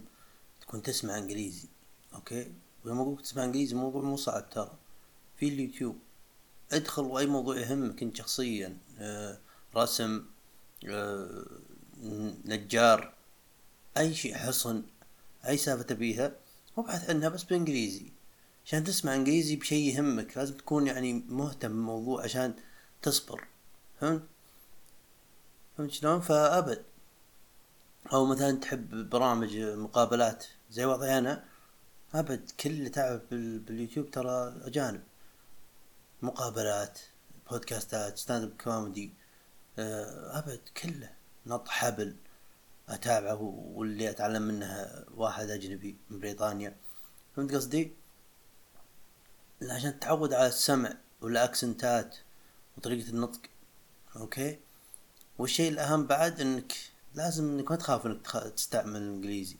تكون 0.62 0.82
تسمع 0.82 1.18
إنجليزي 1.18 1.68
أوكي؟ 2.14 2.52
ولما 2.86 3.02
أقول 3.02 3.22
تسمع 3.22 3.44
إنجليزي 3.44 3.74
الموضوع 3.76 4.02
مو 4.02 4.18
صعب 4.18 4.50
ترى. 4.50 4.78
في 5.38 5.48
اليوتيوب. 5.48 6.00
ادخل 6.72 7.02
وأي 7.04 7.26
موضوع 7.26 7.58
يهمك 7.58 8.04
أنت 8.04 8.16
شخصيا 8.18 8.78
آه 9.00 9.38
رسم 9.76 10.26
آه 10.90 11.46
نجار 12.46 13.14
أي 13.98 14.14
شيء 14.14 14.36
حصن 14.36 14.84
أي 15.48 15.58
سالفة 15.58 15.84
تبيها 15.84 16.36
وابحث 16.78 17.10
عنها 17.10 17.30
بس 17.30 17.44
بإنجليزي. 17.44 18.12
عشان 18.66 18.84
تسمع 18.84 19.16
إنجليزي 19.16 19.56
بشيء 19.56 19.96
يهمك 19.96 20.38
لازم 20.38 20.58
تكون 20.58 20.88
يعني 20.88 21.14
مهتم 21.14 21.68
بالموضوع 21.70 22.24
عشان 22.24 22.54
تصبر. 23.02 23.48
فهمت؟ 24.02 24.24
فهمت 25.78 25.92
شلون؟ 25.92 26.22
فأبد. 26.22 26.86
أو 28.14 28.26
مثلا 28.26 28.60
تحب 28.60 29.10
برامج 29.10 29.58
مقابلات 29.58 30.46
زي 30.70 30.86
وضعي 30.86 31.18
أنا 31.18 31.46
أبد 32.14 32.52
كل 32.60 32.70
اللي 32.70 32.90
تعب 32.90 33.22
باليوتيوب 33.30 34.12
ترى 34.12 34.62
أجانب. 34.62 35.04
مقابلات 36.22 37.00
بودكاستات 37.52 38.18
stand-up 38.18 38.58
comedy 38.64 39.14
أبد 39.78 40.62
كله. 40.84 41.10
نط 41.46 41.68
حبل 41.68 42.16
أتابعه 42.90 43.42
واللي 43.76 44.10
أتعلم 44.10 44.42
منه 44.42 44.90
واحد 45.16 45.50
أجنبي 45.50 45.98
من 46.10 46.20
بريطانيا. 46.20 46.76
فهمت 47.36 47.56
قصدي؟ 47.56 47.94
عشان 49.62 50.00
تتعود 50.00 50.34
على 50.34 50.48
السمع 50.48 50.94
وال 51.22 51.42
accentات 51.42 52.16
وطريقة 52.78 53.10
النطق. 53.10 53.40
okay؟ 54.16 54.60
والشيء 55.38 55.72
الأهم 55.72 56.08
بعد 56.08 56.42
إنك 56.42 56.74
لازم 57.14 57.44
إنك 57.44 57.72
ما 57.72 57.78
تخاف 57.78 58.06
إنك 58.06 58.28
تستعمل 58.56 59.02
الانجليزي 59.02 59.58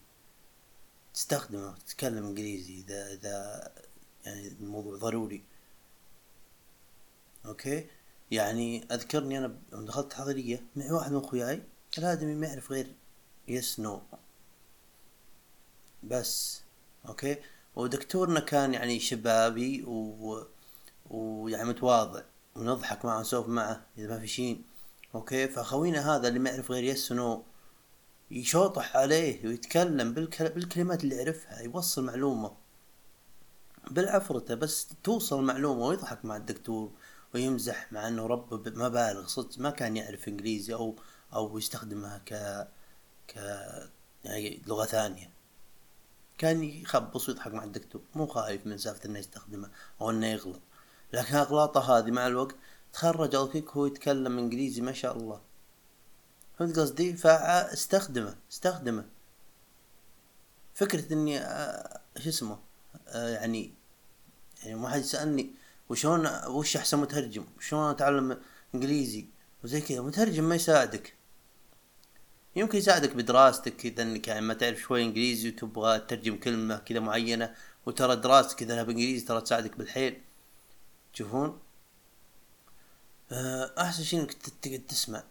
تستخدمه 1.14 1.76
تتكلم 1.88 2.26
إنجليزي 2.26 2.80
إذا 2.80 3.14
إذا 3.14 3.72
يعني 4.26 4.48
الموضوع 4.48 4.98
ضروري. 4.98 5.44
okay؟ 7.46 7.88
يعني 8.32 8.88
أذكرني 8.92 9.38
أنا 9.38 9.56
دخلت 9.72 10.14
حضرية 10.14 10.64
معي 10.76 10.92
واحد 10.92 11.12
من 11.12 11.18
أخوياي 11.18 11.64
الآدمي 11.98 12.36
ما 12.36 12.48
يعرف 12.48 12.72
غير 12.72 12.96
yes 13.48 13.80
no 13.80 14.02
بس. 16.04 16.62
okay؟ 17.08 17.38
ودكتورنا 17.76 18.40
كان 18.40 18.74
يعني 18.74 19.00
شبابي 19.00 19.84
و... 19.84 20.44
ويعني 21.10 21.70
متواضع 21.70 22.22
ونضحك 22.56 23.06
معه 23.06 23.18
ونسولف 23.18 23.48
معه 23.48 23.86
إذا 23.98 24.08
ما 24.08 24.20
في 24.20 24.28
شيء. 24.28 24.62
أوكي؟ 25.16 25.48
فخوينا 25.48 26.16
هذا 26.16 26.28
اللي 26.28 26.40
ما 26.40 26.50
يعرف 26.50 26.72
غير 26.72 26.84
yes 26.84 27.12
no 27.12 27.44
يشوطح 28.32 28.98
عليه 28.98 29.48
ويتكلم 29.48 30.14
بالكل... 30.14 30.50
بالكلمات 30.50 31.04
اللي 31.04 31.16
يعرفها 31.16 31.60
يوصل 31.62 32.04
معلومة. 32.04 32.52
بالعفرتة 33.92 34.56
بس 34.56 34.88
توصل 35.04 35.40
المعلومة 35.40 35.86
ويضحك 35.86 36.26
مع 36.26 36.36
الدكتور 36.36 36.92
ويمزح 37.34 37.92
مع 37.94 38.08
إنه 38.08 38.28
رب 38.28 38.54
مبالغ 38.54 39.28
صدق 39.28 39.60
ما 39.60 39.70
كان 39.70 39.98
يعرف 39.98 40.28
إنجليزي 40.28 40.74
أو 40.74 40.96
أو 41.34 41.58
يستخدمها 41.58 42.18
ك 42.18 42.34
ك 43.28 43.36
يعني 44.24 44.62
لغة 44.68 44.86
ثانية. 44.86 45.32
كان 46.38 46.64
يخبص 46.64 47.30
ويضحك 47.30 47.54
مع 47.54 47.64
الدكتور 47.64 48.02
مو 48.16 48.28
خايف 48.28 48.68
من 48.68 48.78
سالفة 48.78 49.10
إنه 49.10 49.20
يستخدمها 49.20 49.72
أو 50.02 50.10
إنه 50.10 50.28
يغلط. 50.28 50.62
لكن 51.14 51.36
أغلاطه 51.36 51.98
هذه 51.98 52.12
مع 52.12 52.28
الوقت 52.28 52.56
تخرج 52.96 53.36
الكيك 53.36 53.70
هو 53.70 53.86
يتكلم 53.86 54.38
إنجليزي 54.38 54.82
ما 54.82 54.94
شاء 54.94 55.18
الله. 55.18 55.42
فهمت 56.60 56.80
قصدي؟ 56.80 57.14
فاستخدمه 57.14 58.36
استخدمه. 58.52 59.06
فكرة 60.74 61.14
إني 61.14 61.40
آه، 61.40 62.02
شو 62.20 62.30
اسمه؟ 62.30 62.60
آه، 63.08 63.30
يعني 63.30 63.74
يعني 64.64 64.76
ما 64.76 64.90
حد 64.90 65.00
يسألني 65.00 65.52
وشون 65.90 66.28
وش 66.48 66.78
أحسن 66.78 66.98
مترجم؟ 66.98 67.46
وشون 67.58 67.90
أتعلم 67.90 68.42
إنجليزي؟ 68.76 69.26
وزي 69.64 69.82
كذا. 69.82 70.02
مترجم 70.02 70.44
ما 70.44 70.56
يساعدك. 70.56 71.14
يمكن 72.56 72.78
يساعدك 72.78 73.16
بدراستك 73.16 73.86
اذا 73.86 74.04
إنك 74.04 74.28
يعني 74.28 74.42
ما 74.42 74.54
تعرف 74.54 74.80
شوي 74.80 75.04
إنجليزي 75.04 75.50
وتبغى 75.50 76.00
تترجم 76.00 76.38
كلمة 76.38 76.78
كذا 76.78 77.00
معينة 77.00 77.56
وترى 77.86 78.16
دراستك 78.16 78.62
إذا 78.62 78.84
بالانجليزي 78.84 79.26
ترى 79.26 79.42
تساعدك 79.42 79.78
بالحيل. 79.78 80.22
تشوفون؟ 81.14 81.65
أحسن 83.32 84.04
شيء 84.04 84.20
إنك 84.20 84.34
تقعد 84.34 84.82
تسمع. 84.88 85.24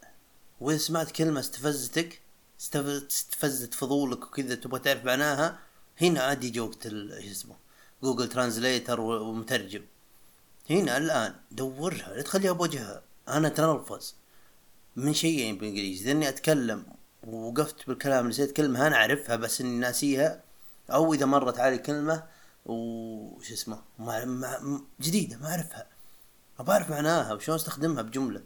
وإذا 0.60 0.78
سمعت 0.78 1.10
كلمة 1.10 1.40
استفزتك 1.40 2.20
استفزت 2.58 3.74
فضولك 3.74 4.22
وكذا 4.22 4.54
تبغى 4.54 4.80
تعرف 4.80 5.04
معناها 5.04 5.58
هنا 6.00 6.20
عادي 6.20 6.50
جوقت 6.50 6.88
شو 6.88 7.30
اسمه 7.30 7.56
جوجل 8.02 8.28
ترانزليتر 8.28 9.00
ومترجم. 9.00 9.82
هنا 10.70 10.96
الآن 10.96 11.34
دورها 11.50 12.14
لا 12.14 12.22
تخليها 12.22 12.52
بوجهها. 12.52 13.02
أنا 13.28 13.48
تنرفز 13.48 14.14
من 14.96 15.14
شيئين 15.14 15.58
بالإنجليزي؟ 15.58 16.12
إني 16.12 16.28
أتكلم 16.28 16.86
ووقفت 17.26 17.86
بالكلام 17.86 18.28
نسيت 18.28 18.52
كلمة 18.52 18.86
أنا 18.86 18.96
أعرفها 18.96 19.36
بس 19.36 19.60
إني 19.60 19.78
ناسيها. 19.78 20.42
أو 20.90 21.14
إذا 21.14 21.26
مرت 21.26 21.58
علي 21.58 21.78
كلمة 21.78 22.24
وش 22.66 23.52
اسمه 23.52 23.82
ما 23.98 24.84
جديدة 25.00 25.36
ما 25.36 25.50
أعرفها. 25.50 25.93
ابى 26.58 26.72
اعرف 26.72 26.90
معناها 26.90 27.32
وشلون 27.32 27.58
أستخدمها 27.58 28.02
بجملة. 28.02 28.42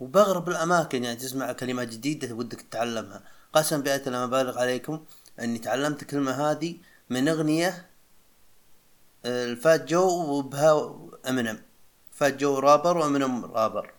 وبغرب 0.00 0.48
الأماكن 0.48 1.04
يعني 1.04 1.16
تسمع 1.16 1.52
كلمات 1.52 1.88
جديدة 1.88 2.34
ودك 2.34 2.60
تتعلمها. 2.60 3.22
قسم 3.52 3.82
بآية 3.82 4.08
لما 4.08 4.26
بالغ 4.26 4.58
عليكم 4.58 5.04
إني 5.40 5.58
تعلمت 5.58 6.02
الكلمة 6.02 6.32
هذه 6.32 6.76
من 7.10 7.28
أغنية 7.28 7.86
آه، 9.24 9.44
ال 9.44 9.54
Fat 9.54 9.84
Joe 9.84 10.08
وبها 10.08 10.98
Eminem 11.28 11.62
Fat 12.12 12.36
Joe 12.36 12.58
rapper 12.58 12.96
و 12.98 13.05
Eminem 13.05 13.44
rapper. 13.44 13.92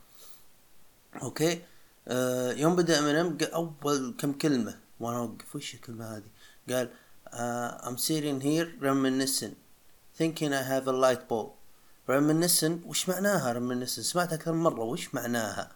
okay؟ 1.21 1.61
آه 2.07 2.51
يوم 2.51 2.75
بدأ 2.75 2.99
امينيم 2.99 3.37
أول 3.41 4.15
كم 4.19 4.33
كلمة؟ 4.33 4.79
وأنا 4.99 5.17
أوقف 5.17 5.55
وش 5.55 5.73
الكلمة 5.73 6.17
هذه؟ 6.17 6.29
قال 6.69 6.89
uh, 7.33 7.87
I'm 7.87 7.97
sitting 7.97 8.41
here 8.41 8.67
reminiscing 8.79 9.55
thinking 10.17 10.53
I 10.53 10.63
have 10.63 10.87
a 10.87 10.91
light 10.91 11.27
bulb. 11.27 11.51
Reminiscing 12.09 12.85
وش 12.85 13.09
معناها 13.09 13.53
reminiscing 13.53 13.85
سمعت 13.85 14.33
أكثر 14.33 14.51
من 14.51 14.63
مرة 14.63 14.83
وش 14.83 15.15
معناها؟ 15.15 15.71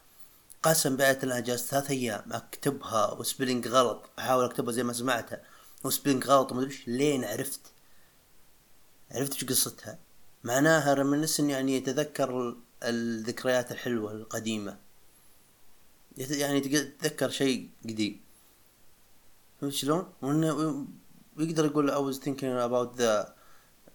قسم 0.63 0.95
بالله 0.97 1.19
جالس 1.23 1.65
ثلاث 1.65 1.91
أيام 1.91 2.33
أكتبها 2.33 3.13
و 3.13 3.19
spelling 3.19 3.67
غلط 3.67 4.09
أحاول 4.19 4.45
أكتبها 4.45 4.73
زي 4.73 4.83
ما 4.83 4.93
سمعتها 4.93 5.41
وسبيلنج 5.83 6.27
غلط 6.27 6.51
وما 6.51 6.61
أدري 6.61 6.77
لين 6.87 7.23
عرفت. 7.23 7.61
عرفت 9.11 9.33
وش 9.33 9.45
قصتها؟ 9.45 9.99
معناها 10.43 10.95
reminiscing 10.95 11.39
يعني 11.39 11.75
يتذكر 11.75 12.55
الذكريات 12.83 13.71
الحلوة 13.71 14.11
القديمة. 14.11 14.77
يعني 16.17 16.59
تتذكر 16.59 17.29
شيء 17.29 17.69
قديم 17.83 18.21
فهمت 19.61 19.73
شلون؟ 19.73 20.13
ويقدر 21.37 21.65
يقول 21.65 21.91
I 21.91 22.13
was 22.13 22.19
thinking 22.19 22.55
about 22.67 22.97
the 22.97 23.34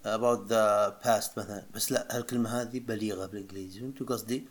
about 0.04 0.48
the 0.48 0.92
past 1.04 1.38
مثلا. 1.38 1.66
بس 1.74 1.92
لا 1.92 2.16
هالكلمة 2.16 2.60
هذه 2.60 2.80
بليغة 2.80 3.26
بالإنجليزي. 3.26 3.80
فهمتوا 3.80 4.06
قصدي؟ 4.06 4.48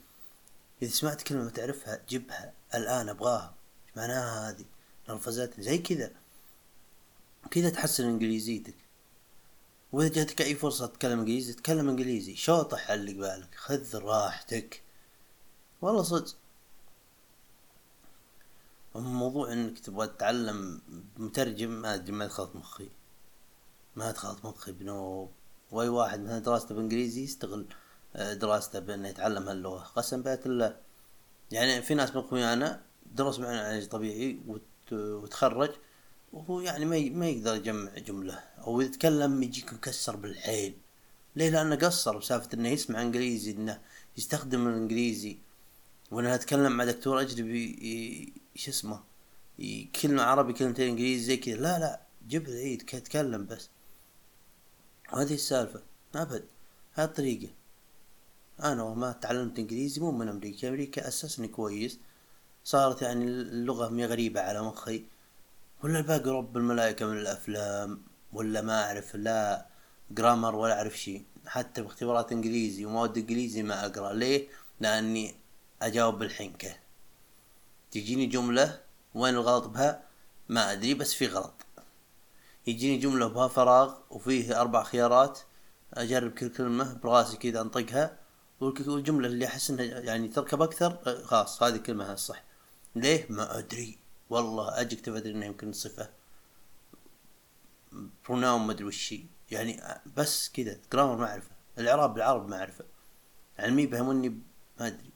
إذا 0.81 0.91
سمعت 0.91 1.21
كلمة 1.21 1.49
تعرفها 1.49 2.01
جيبها. 2.09 2.53
الآن 2.75 3.09
أبغاها. 3.09 3.53
إيش 3.87 3.97
معناها 3.97 4.49
هذه؟ 4.49 4.65
نرفزتني 5.09 5.63
زي 5.63 5.77
كذا. 5.77 6.11
كذا 7.51 7.69
تحسن 7.69 8.05
إنجليزيتك. 8.05 8.75
وإذا 9.91 10.13
جاتك 10.13 10.41
أي 10.41 10.55
فرصة 10.55 10.85
تتكلم 10.85 11.19
إنجليزي 11.19 11.53
تتكلم 11.53 11.89
إنجليزي. 11.89 12.35
شوطح 12.35 12.91
اللي 12.91 13.13
قبالك 13.13 13.55
خذ 13.55 13.97
راحتك. 13.97 14.83
والله 15.81 16.03
صدق. 16.03 16.35
موضوع 18.95 19.53
إنك 19.53 19.79
تبغى 19.79 20.07
تتعلم 20.07 20.81
مترجم 21.17 21.69
ما 21.69 21.93
أدري 21.93 22.11
ما 22.11 22.25
دخلت 22.25 22.55
مخي. 22.55 22.89
ما 23.95 24.11
دخلت 24.11 24.45
مخي 24.45 24.71
بنوب. 24.71 25.31
واي 25.71 25.89
واحد 25.89 26.19
مثلا 26.19 26.39
دراسته 26.39 26.75
بإنجليزي 26.75 27.23
يستغل 27.23 27.65
آه، 28.15 28.33
دراسته 28.33 28.79
بأنه 28.79 29.07
يتعلم 29.07 29.49
هاللغة. 29.49 29.83
قسم 29.95 30.21
بيت 30.23 30.45
الله 30.45 30.77
يعني 31.51 31.81
في 31.81 31.93
ناس 31.95 32.15
من 32.15 32.17
اخويانا 32.17 32.81
درس 33.15 33.39
معنا 33.39 33.61
علاج 33.61 33.87
طبيعي 33.87 34.39
وتخرج 34.91 35.71
وهو 36.33 36.61
يعني 36.61 36.85
ما 36.85 37.09
ما 37.09 37.27
يقدر 37.27 37.55
يجمع 37.55 37.91
جملة. 37.97 38.33
أو 38.33 38.81
يتكلم 38.81 39.43
يجيك 39.43 39.73
مكسر 39.73 40.15
بالحيل 40.15 40.77
ليه؟ 41.35 41.49
لأنه 41.49 41.75
قصر 41.75 42.17
بسالفة 42.17 42.49
إنه 42.53 42.69
يسمع 42.69 43.01
إنجليزي 43.01 43.51
إنه 43.51 43.81
يستخدم 44.17 44.67
الإنجليزي. 44.67 45.37
وأنا 46.11 46.35
أتكلم 46.35 46.71
مع 46.71 46.83
دكتور 46.83 47.21
أجنبي 47.21 48.33
شو 48.55 48.71
اسمه 48.71 49.03
كلمة 50.01 50.23
عربي 50.23 50.53
كلمتين 50.53 50.89
إنجليزي 50.89 51.25
زي 51.25 51.37
كذا. 51.37 51.55
لا 51.55 51.79
لا 51.79 52.01
جيب 52.27 52.47
العيد 52.47 52.81
تكلم 52.81 53.45
بس. 53.45 53.69
هذه 55.13 55.33
السالفة. 55.33 55.81
أبد. 56.15 56.43
هذه 56.93 57.05
الطريقة. 57.05 57.49
أنا 58.63 58.83
وما 58.83 59.11
تعلمت 59.11 59.59
إنجليزي 59.59 60.01
مو 60.01 60.11
من 60.11 60.27
أمريكا. 60.29 60.69
أمريكا 60.69 61.07
اسسني 61.07 61.47
كويس. 61.47 61.99
صارت 62.63 63.01
يعني 63.01 63.25
اللغة 63.25 63.89
مي 63.89 64.05
غريبة 64.05 64.41
على 64.41 64.61
مخي. 64.61 65.03
ولا 65.83 65.99
الباقي 65.99 66.29
رب 66.29 66.57
الملائكة 66.57 67.05
من 67.05 67.17
الأفلام 67.17 68.01
ولا 68.33 68.61
ما 68.61 68.83
أعرف 68.83 69.15
لا 69.15 69.65
جرامر 70.11 70.55
ولا 70.55 70.77
أعرف 70.77 70.97
شيء. 70.97 71.25
حتى 71.45 71.81
باختبارات 71.81 72.31
إنجليزي 72.31 72.85
ومواد 72.85 73.17
إنجليزي 73.17 73.63
ما 73.63 73.85
أقرأ. 73.85 74.13
ليه؟ 74.13 74.47
لأني 74.79 75.35
أجاوب 75.81 76.19
بالحنكة. 76.19 76.75
تجيني 77.91 78.25
جملة 78.25 78.81
وين 79.15 79.33
الغلط 79.33 79.67
بها؟ 79.67 80.03
ما 80.49 80.71
أدري 80.71 80.93
بس 80.93 81.13
في 81.13 81.27
غلط. 81.27 81.53
يجيني 82.69 82.97
جملة 82.97 83.27
بها 83.27 83.47
فراغ 83.47 83.95
وفيه 84.09 84.61
أربع 84.61 84.83
خيارات 84.83 85.39
أجرب 85.93 86.31
كل 86.31 86.49
كلمة 86.49 86.93
براسي 86.93 87.37
كذا 87.37 87.61
أنطقها 87.61 88.19
والجملة 88.61 89.27
اللي 89.27 89.47
أحس 89.47 89.69
إنها 89.69 89.85
يعني 89.85 90.27
تركب 90.27 90.61
أكثر 90.61 91.23
خلاص 91.25 91.63
هذه 91.63 91.75
الكلمة 91.75 92.13
الصح. 92.13 92.43
ليه؟ 92.95 93.25
ما 93.29 93.57
أدري. 93.57 93.99
والله 94.29 94.81
اجكتف 94.81 95.13
ادري 95.13 95.31
انه 95.31 95.45
يمكن 95.45 95.73
صفة. 95.73 96.09
بروناون 98.25 98.61
ما 98.61 98.71
أدري 98.71 98.85
وش 98.85 99.15
يعني 99.51 99.81
بس 100.17 100.49
كذا 100.49 100.79
جرامر 100.93 101.15
ما 101.15 101.29
أعرفه. 101.31 101.51
الإعراب 101.77 102.13
بالعرب 102.13 102.49
ما 102.49 102.59
أعرفه. 102.59 102.85
علمي 103.59 103.85
بهمني 103.85 104.29
ما 104.79 104.87
أدري. 104.87 105.11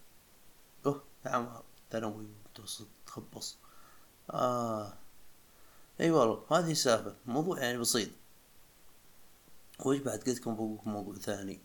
أوه 0.86 1.04
نعم 1.26 1.50
ثانوي 1.92 2.28
متوسط 2.46 2.88
تخبص. 3.08 3.58
آه. 4.30 5.03
أي 6.02 6.12
والله 6.12 6.46
هذه 6.52 6.72
السالفة 6.72 7.16
موضوع 7.26 7.60
يعني 7.60 7.78
بسيط. 7.78 8.10
وش 9.86 9.98
بعد؟ 9.98 10.20
قلت 10.20 10.40
لكم 10.40 10.80
موضوع 10.86 11.16
ثاني. 11.16 11.60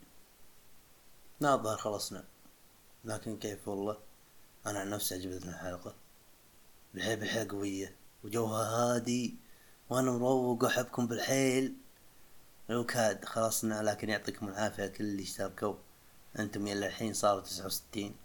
لا 1.40 1.54
الظاهر 1.54 1.76
خلصنا. 1.76 2.24
لكن 3.04 3.38
كيف 3.38 3.68
والله؟ 3.68 3.98
أنا 4.66 4.78
عن 4.78 4.90
نفسي 4.90 5.14
عجبتني 5.14 5.50
الحلقة. 5.50 5.94
بالحيل 6.94 7.16
بالحيل 7.20 7.48
قوية. 7.48 7.96
وجوها 8.24 8.62
هادي. 8.62 9.36
وأنا 9.90 10.10
مروق 10.10 10.64
وأحبكم 10.64 11.06
بالحيل. 11.06 11.76
لو 12.68 12.86
كاد 12.86 13.24
خلصنا. 13.24 13.82
لكن 13.82 14.08
يعطيكم 14.08 14.48
العافية 14.48 14.86
كل 14.86 15.04
اللي 15.04 15.22
اشتركوا. 15.22 15.74
أنتم 16.38 16.66
إلى 16.66 16.86
الحين 16.86 17.14
صاروا 17.14 17.40
تسعة 17.40 17.66
وستين. 17.66 18.16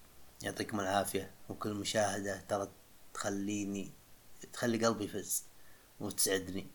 يعطيكم 0.44 0.80
العافية. 0.80 1.32
وكل 1.50 1.74
مشاهدة 1.74 2.42
ترى 2.42 2.72
تخليني 3.14 3.92
تخلي 4.54 4.86
قلبي 4.86 5.04
يفز. 5.04 5.44
وتسعدني 6.04 6.68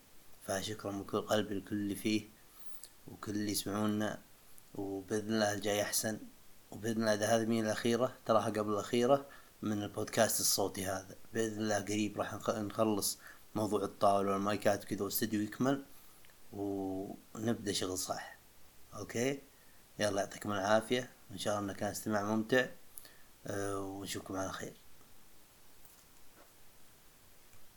فشكرا 0.43 0.91
من 0.91 1.03
كل 1.03 1.21
قلبي 1.21 1.55
لكل 1.55 1.75
اللي 1.75 1.95
فيه 1.95 2.29
وكل 3.07 3.31
اللي 3.31 3.51
يسمعونا 3.51 4.21
وبإذن 4.75 5.33
الله 5.33 5.53
الجاي 5.53 5.81
أحسن. 5.81 6.19
وبإذن 6.71 7.01
الله 7.01 7.13
إذا 7.13 7.25
هذه 7.25 7.45
مين 7.45 7.65
الأخيرة؟ 7.65 8.17
تراها 8.25 8.49
قبل 8.49 8.73
الأخيرة 8.73 9.25
من 9.61 9.83
البودكاست 9.83 10.39
الصوتي 10.39 10.85
هذا. 10.85 11.15
بإذن 11.33 11.61
الله 11.61 11.79
قريب 11.79 12.17
راح 12.17 12.33
نخلص 12.49 13.19
موضوع 13.55 13.83
الطاولة 13.83 14.31
والمايكات 14.31 14.83
وكذا 14.83 15.01
والاستديو 15.01 15.41
يكمل 15.41 15.85
ونبدأ 16.53 17.71
شغل 17.71 17.97
صح. 17.97 18.39
أوكي؟ 18.93 19.41
يلا 19.99 20.21
يعطيكم 20.21 20.51
العافية. 20.51 21.11
إن 21.31 21.37
شاء 21.37 21.53
الله 21.59 21.65
إنه 21.71 21.79
كان 21.79 21.89
استماع 21.91 22.23
ممتع 22.23 22.65
أه 23.47 23.79
ونشوفكم 23.79 24.35
على 24.35 24.51
خير. 24.51 24.73